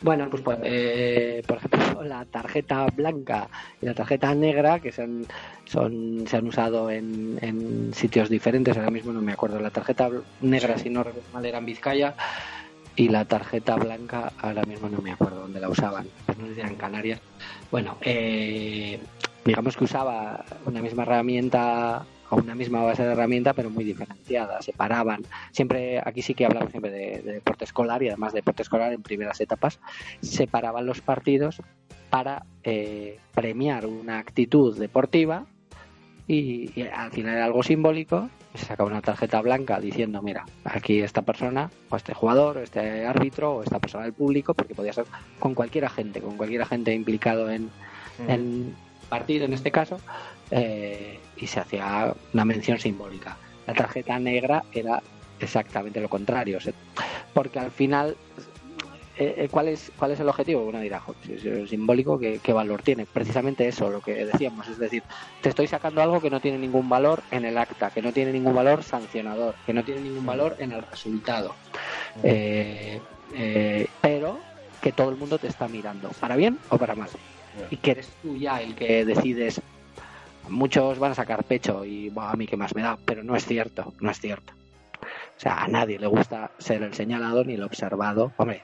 [0.00, 3.48] Bueno, pues, pues, eh, por ejemplo, la tarjeta blanca
[3.82, 5.26] y la tarjeta negra que se han,
[5.64, 9.58] son, se han usado en, en sitios diferentes, ahora mismo no me acuerdo.
[9.58, 10.08] La tarjeta
[10.40, 12.14] negra, si no recuerdo mal, era en Vizcaya
[12.94, 16.06] y la tarjeta blanca, ahora mismo no me acuerdo dónde la usaban,
[16.38, 17.20] no sé si Canarias.
[17.72, 19.00] Bueno, eh,
[19.44, 24.62] digamos que usaba una misma herramienta a una misma base de herramienta, pero muy diferenciada.
[24.62, 25.22] Separaban,
[25.52, 28.92] siempre, aquí sí que hablamos siempre de, de deporte escolar y además de deporte escolar
[28.92, 29.80] en primeras etapas,
[30.20, 31.62] separaban los partidos
[32.08, 35.46] para eh, premiar una actitud deportiva
[36.26, 38.28] y, y al final era algo simbólico.
[38.54, 43.06] Se sacaba una tarjeta blanca diciendo, mira, aquí esta persona, o este jugador, o este
[43.06, 45.04] árbitro, o esta persona del público, porque podía ser
[45.38, 47.70] con cualquier agente, con cualquier agente implicado en,
[48.26, 48.74] en
[49.10, 49.98] partido en este caso,
[50.50, 53.36] eh, y se hacía una mención simbólica.
[53.66, 55.02] La tarjeta negra era
[55.38, 56.72] exactamente lo contrario, o sea,
[57.34, 58.16] porque al final,
[59.16, 60.62] eh, eh, ¿cuál, es, ¿cuál es el objetivo?
[60.62, 63.06] Uno dirá, "Jo, si es simbólico, ¿qué, ¿qué valor tiene?
[63.06, 65.02] Precisamente eso, lo que decíamos, es decir,
[65.42, 68.32] te estoy sacando algo que no tiene ningún valor en el acta, que no tiene
[68.32, 71.54] ningún valor sancionador, que no tiene ningún valor en el resultado.
[72.22, 73.02] Eh,
[73.32, 74.42] eh, pero
[74.80, 77.08] que todo el mundo te está mirando, para bien o para mal.
[77.70, 79.60] Y que eres tú ya el que decides.
[80.48, 83.36] Muchos van a sacar pecho y "Buah, a mí qué más me da, pero no
[83.36, 84.52] es cierto, no es cierto.
[85.02, 88.32] O sea, a nadie le gusta ser el señalado ni el observado.
[88.36, 88.62] Hombre,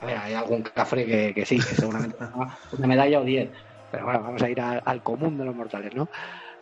[0.00, 2.16] hay algún cafre que, que sí, que seguramente
[2.78, 3.50] una medalla o diez.
[3.90, 6.08] Pero bueno, vamos a ir al común de los mortales, ¿no?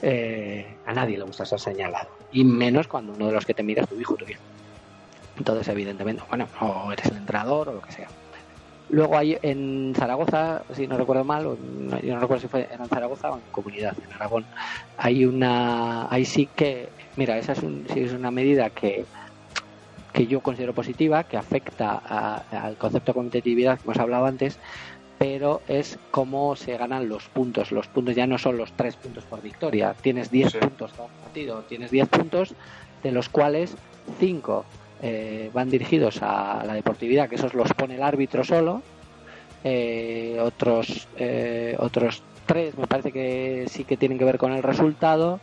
[0.03, 2.09] Eh, a nadie le gusta ser señalado.
[2.33, 4.41] Y menos cuando uno de los que te mira es tu hijo tu hija.
[5.39, 8.09] Entonces, evidentemente, bueno, o eres el entrenador o lo que sea.
[8.95, 12.69] Luego hay en Zaragoza, si no recuerdo mal, o no- yo no recuerdo si fue
[12.71, 14.47] en Zaragoza o en Comunidad, en Aragón,
[14.97, 19.09] hay una, ahí sí que, mira, esa es, un- sí es una medida que,
[20.13, 24.61] que yo considero positiva, que afecta a- al concepto de competitividad que hemos hablado antes,
[25.19, 27.73] pero es cómo se ganan los puntos.
[27.73, 31.65] Los puntos ya no son los tres puntos por victoria, tienes 10 puntos cada partido,
[31.65, 32.55] tienes 10 puntos,
[33.03, 33.77] de los cuales
[34.21, 34.69] 5
[35.53, 38.83] van dirigidos a la deportividad, que esos los pone el árbitro solo,
[39.67, 44.63] eh, otros eh, otros tres me parece que sí que tienen que ver con el
[44.63, 45.41] resultado.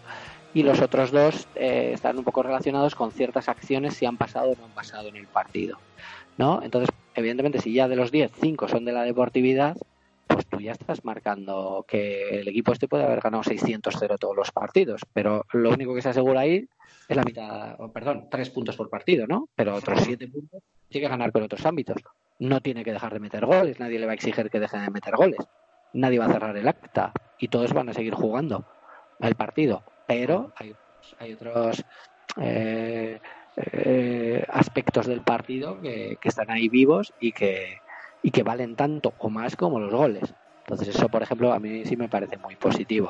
[0.53, 4.51] Y los otros dos eh, están un poco relacionados con ciertas acciones si han pasado
[4.51, 5.77] o no han pasado en el partido
[6.37, 6.61] ¿no?
[6.61, 9.77] entonces evidentemente si ya de los 10 5 son de la deportividad
[10.27, 14.51] pues tú ya estás marcando que el equipo este puede haber ganado 600-0 todos los
[14.51, 15.01] partidos.
[15.13, 16.67] Pero lo único que se asegura ahí
[17.07, 19.49] es la mitad, o perdón, tres puntos por partido, ¿no?
[19.55, 21.97] Pero otros siete puntos tiene que ganar por otros ámbitos.
[22.39, 24.89] No tiene que dejar de meter goles, nadie le va a exigir que deje de
[24.89, 25.39] meter goles.
[25.93, 28.65] Nadie va a cerrar el acta y todos van a seguir jugando
[29.19, 29.83] el partido.
[30.07, 30.73] Pero hay,
[31.19, 31.83] hay otros
[32.37, 33.19] eh,
[33.57, 37.79] eh, aspectos del partido que, que están ahí vivos y que,
[38.23, 40.33] y que valen tanto o más como los goles.
[40.59, 43.09] Entonces eso, por ejemplo, a mí sí me parece muy positivo.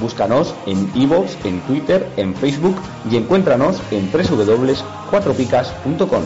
[0.00, 2.80] Búscanos en iVoox, en Twitter, en Facebook
[3.10, 6.24] y encuéntranos en www.cuatropicas.com.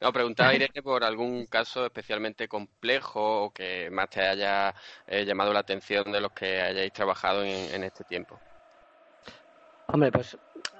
[0.00, 4.74] No, preguntaba Irene por algún caso especialmente complejo o que más te haya
[5.06, 8.38] eh, llamado la atención de los que hayáis trabajado en, en este tiempo.
[9.86, 10.36] Hombre, pues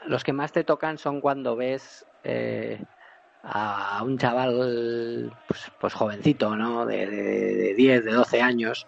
[0.06, 2.82] los que más te tocan son cuando ves eh,
[3.42, 6.86] a un chaval pues, pues jovencito, ¿no?
[6.86, 8.86] De, de, de 10, de 12 años,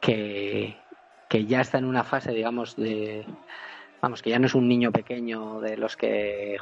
[0.00, 0.76] que,
[1.28, 3.24] que ya está en una fase, digamos, de...
[4.00, 6.56] Vamos, que ya no es un niño pequeño de los que...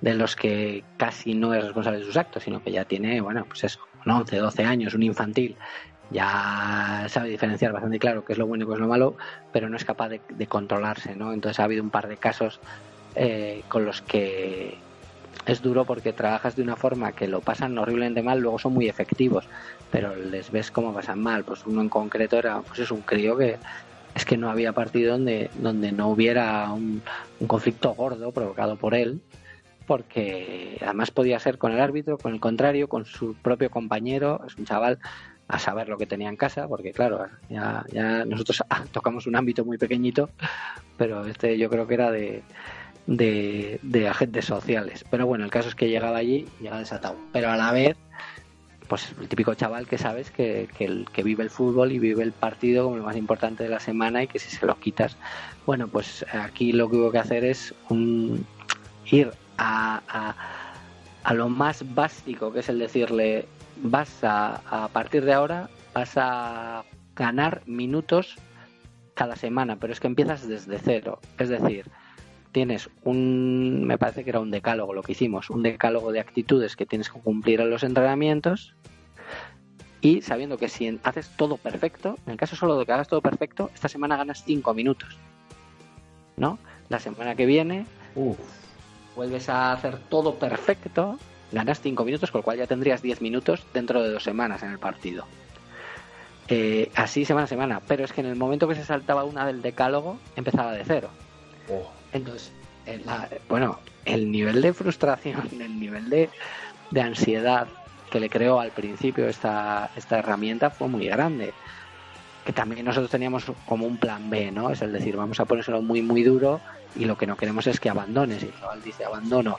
[0.00, 3.44] de los que casi no es responsable de sus actos, sino que ya tiene, bueno,
[3.46, 5.56] pues eso, un 11, 12 años, un infantil,
[6.10, 9.16] ya sabe diferenciar bastante claro qué es lo bueno y qué es lo malo,
[9.52, 11.32] pero no es capaz de, de controlarse, ¿no?
[11.32, 12.60] Entonces ha habido un par de casos
[13.14, 14.76] eh, con los que
[15.46, 18.88] es duro porque trabajas de una forma que lo pasan horriblemente mal, luego son muy
[18.88, 19.46] efectivos,
[19.90, 21.44] pero les ves cómo pasan mal.
[21.44, 23.56] Pues uno en concreto era, pues es un crío que
[24.14, 27.02] es que no había partido donde, donde no hubiera un,
[27.38, 29.20] un conflicto gordo provocado por él,
[29.86, 34.56] porque además podía ser con el árbitro, con el contrario, con su propio compañero, es
[34.56, 34.98] un chaval
[35.48, 38.62] a saber lo que tenía en casa, porque claro, ya, ya nosotros
[38.92, 40.30] tocamos un ámbito muy pequeñito,
[40.96, 42.42] pero este yo creo que era de,
[43.10, 45.04] de, agentes sociales.
[45.10, 47.16] Pero bueno, el caso es que llegaba allí y llega desatado.
[47.32, 47.96] Pero a la vez,
[48.88, 52.32] pues el típico chaval que sabes que, que, el, vive el fútbol y vive el
[52.32, 55.16] partido como lo más importante de la semana y que si se lo quitas,
[55.66, 57.74] bueno, pues aquí lo que hubo que hacer es
[59.06, 60.36] ir a, a,
[61.24, 63.46] a lo más básico, que es el decirle,
[63.82, 66.84] vas a, a partir de ahora, vas a
[67.16, 68.36] ganar minutos
[69.14, 71.20] cada semana, pero es que empiezas desde cero.
[71.38, 71.90] Es decir,
[72.52, 76.76] tienes un, me parece que era un decálogo lo que hicimos, un decálogo de actitudes
[76.76, 78.74] que tienes que cumplir en los entrenamientos
[80.00, 83.20] y sabiendo que si haces todo perfecto, en el caso solo de que hagas todo
[83.20, 85.16] perfecto, esta semana ganas 5 minutos.
[86.36, 86.58] ¿No?
[86.88, 87.86] La semana que viene
[89.14, 91.18] vuelves a hacer todo perfecto,
[91.52, 94.70] ganas 5 minutos, con lo cual ya tendrías 10 minutos dentro de dos semanas en
[94.70, 95.26] el partido.
[96.48, 99.46] Eh, así semana a semana, pero es que en el momento que se saltaba una
[99.46, 101.10] del decálogo, empezaba de cero.
[102.12, 102.52] Entonces,
[102.86, 106.30] el- la- bueno, el nivel de frustración, el nivel de,
[106.90, 107.68] de ansiedad
[108.10, 111.54] que le creó al principio esta, esta herramienta fue muy grande.
[112.44, 114.70] Que también nosotros teníamos como un plan B, ¿no?
[114.70, 116.60] Es el decir, vamos a ponérselo muy, muy duro
[116.96, 118.42] y lo que no queremos es que abandones.
[118.42, 119.58] Y el chaval dice, abandono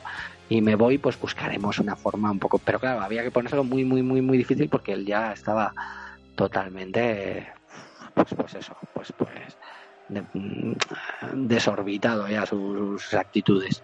[0.49, 2.58] y me voy, pues buscaremos una forma un poco.
[2.58, 5.74] Pero claro, había que ponérselo muy, muy, muy, muy difícil porque él ya estaba
[6.36, 7.47] totalmente,
[8.16, 9.30] pues, pues eso, pues, pues
[10.12, 10.74] de- mm,
[11.47, 13.84] desorbitado ya sus, actitudes.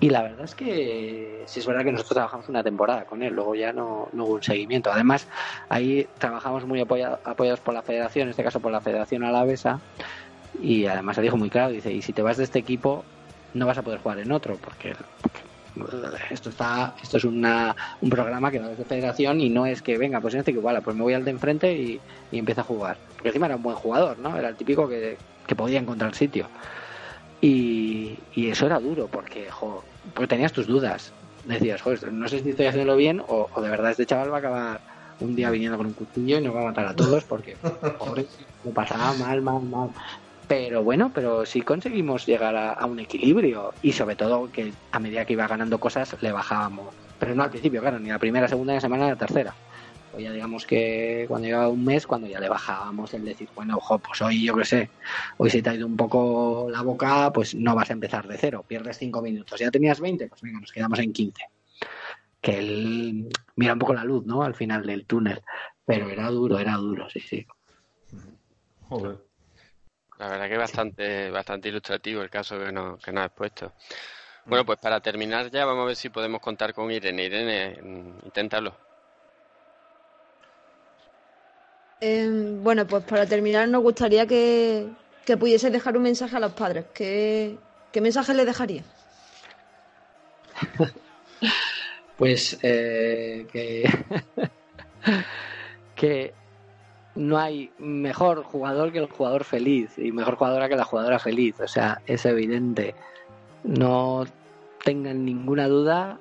[0.00, 3.34] Y la verdad es que sí es verdad que nosotros trabajamos una temporada con él,
[3.34, 4.92] luego ya no, no hubo un seguimiento.
[4.92, 5.26] Además,
[5.68, 9.80] ahí trabajamos muy apoya- apoyados por la federación, en este caso por la Federación Alavesa,
[10.54, 13.04] y además se dijo muy claro, dice, y si te vas de este equipo
[13.54, 14.94] no vas a poder jugar en otro, porque,
[16.30, 19.98] esto está esto es una, un programa que va desde federación y no es que
[19.98, 22.00] venga, pues en este vale, pues me voy al de enfrente y,
[22.30, 22.98] y empiezo a jugar.
[23.16, 24.36] Porque encima era un buen jugador, ¿no?
[24.36, 26.48] Era el típico que, que podía encontrar sitio.
[27.40, 29.82] Y, y eso era duro porque, jo,
[30.14, 31.12] pues tenías tus dudas.
[31.44, 34.38] Decías, joder, no sé si estoy haciéndolo bien o, de verdad este chaval va a
[34.38, 34.80] acabar
[35.18, 37.56] un día viniendo con un cuchillo y nos va a matar a todos porque,
[37.98, 38.26] pobre,
[38.64, 39.88] lo pasaba mal, mal, mal.
[40.46, 44.98] Pero bueno, pero sí conseguimos llegar a, a un equilibrio y sobre todo que a
[45.00, 46.94] medida que iba ganando cosas le bajábamos.
[47.18, 49.54] Pero no al principio, claro, ni la primera, segunda, ni la semana, ni la tercera.
[50.12, 53.76] O ya digamos que cuando llegaba un mes, cuando ya le bajábamos el decir, bueno,
[53.78, 54.90] ojo, pues hoy yo qué sé,
[55.38, 58.36] hoy se te ha ido un poco la boca, pues no vas a empezar de
[58.36, 59.58] cero, pierdes cinco minutos.
[59.58, 61.44] Ya tenías 20, pues venga, nos quedamos en 15.
[62.42, 64.42] Que él mira un poco la luz, ¿no?
[64.42, 65.40] Al final del túnel.
[65.86, 67.46] Pero era duro, era duro, sí, sí.
[68.88, 69.16] Joder.
[70.18, 73.72] La verdad que es bastante, bastante ilustrativo el caso que nos, que nos has puesto.
[74.44, 77.24] Bueno, pues para terminar ya vamos a ver si podemos contar con Irene.
[77.24, 78.91] Irene, mm, inténtalo.
[82.04, 84.88] Eh, bueno, pues para terminar nos gustaría que,
[85.24, 86.86] que pudiese dejar un mensaje a los padres.
[86.92, 87.56] ¿Qué,
[87.92, 88.82] qué mensaje le dejaría?
[92.18, 93.90] Pues eh, que,
[95.96, 96.32] que
[97.16, 101.58] no hay mejor jugador que el jugador feliz y mejor jugadora que la jugadora feliz.
[101.58, 102.94] O sea, es evidente.
[103.64, 104.24] No
[104.84, 106.18] tengan ninguna duda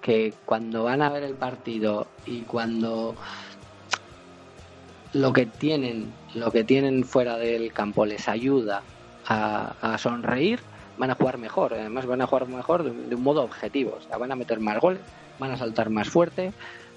[0.00, 3.16] que cuando van a ver el partido y cuando
[5.20, 8.82] lo que tienen, lo que tienen fuera del campo les ayuda
[9.26, 10.60] a, sonreír,
[10.98, 11.74] van a jugar mejor.
[11.74, 13.98] Además, van a jugar mejor de un modo objetivo.
[13.98, 15.00] O sea, van a meter más goles,
[15.38, 16.52] van a saltar más fuerte,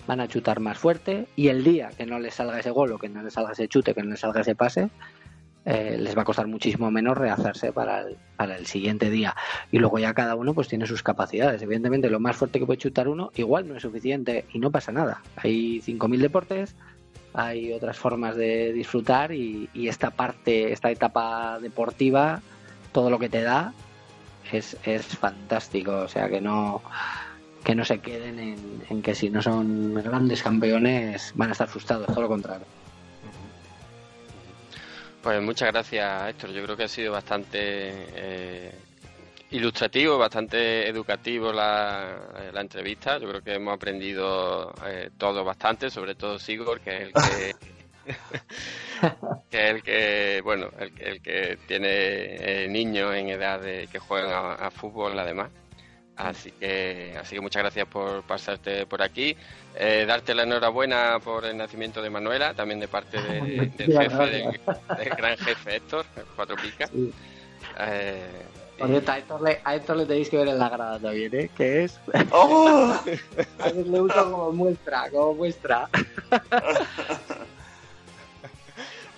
[0.06, 1.28] van a chutar más fuerte.
[1.36, 3.68] Y el día que no les salga ese gol o que no les salga ese
[3.68, 4.90] chute, que no les salga ese pase,
[5.66, 9.36] eh, les va a costar muchísimo menos rehacerse para el, para el siguiente día.
[9.72, 11.62] Y luego ya cada uno pues tiene sus capacidades.
[11.62, 14.92] Evidentemente, lo más fuerte que puede chutar uno igual no es suficiente y no pasa
[14.92, 15.22] nada.
[15.36, 16.76] Hay 5.000 deportes,
[17.46, 22.42] hay otras formas de disfrutar y, esta parte, esta etapa deportiva,
[22.92, 23.74] todo lo que te da
[24.52, 25.92] es, es fantástico.
[25.98, 26.82] O sea, que no
[27.64, 31.68] que no se queden en, en que si no son grandes campeones van a estar
[31.68, 32.66] frustrados, todo lo contrario.
[35.22, 36.52] Pues muchas gracias, Héctor.
[36.52, 38.72] Yo creo que ha sido bastante eh,
[39.52, 43.18] ilustrativo, bastante educativo la, eh, la entrevista.
[43.18, 47.56] Yo creo que hemos aprendido eh, todo bastante, sobre todo Sigor, que es el que,
[49.50, 53.88] que es el que, bueno, el, que- el que tiene eh, niños en edad de
[53.92, 55.50] que juegan a, a fútbol, además.
[56.16, 59.38] Así que, así que muchas gracias por pasarte por aquí.
[59.76, 64.26] Eh, darte la enhorabuena por el nacimiento de Manuela, también de parte de- del jefe,
[64.26, 64.60] del,
[65.18, 66.90] gran jefe Héctor, Cuatro Picas.
[66.90, 67.14] Sí.
[67.80, 68.28] Eh,
[68.88, 71.50] cierto, a Héctor, le, a Héctor le tenéis que ver en la grada también, ¿eh?
[71.56, 72.00] Que es.
[72.32, 72.94] ¡Oh!
[73.60, 75.90] a veces le uso como muestra, como muestra.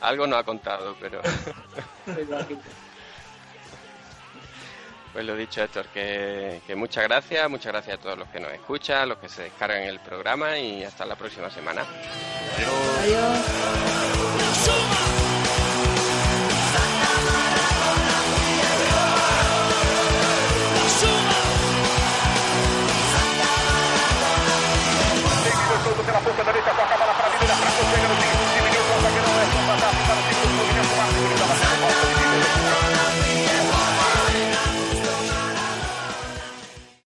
[0.01, 1.21] algo no ha contado, pero
[5.13, 8.51] pues lo dicho, Héctor, que, que muchas gracias, muchas gracias a todos los que nos
[8.51, 11.83] escuchan, los que se descargan el programa y hasta la próxima semana.
[13.01, 14.00] Adiós.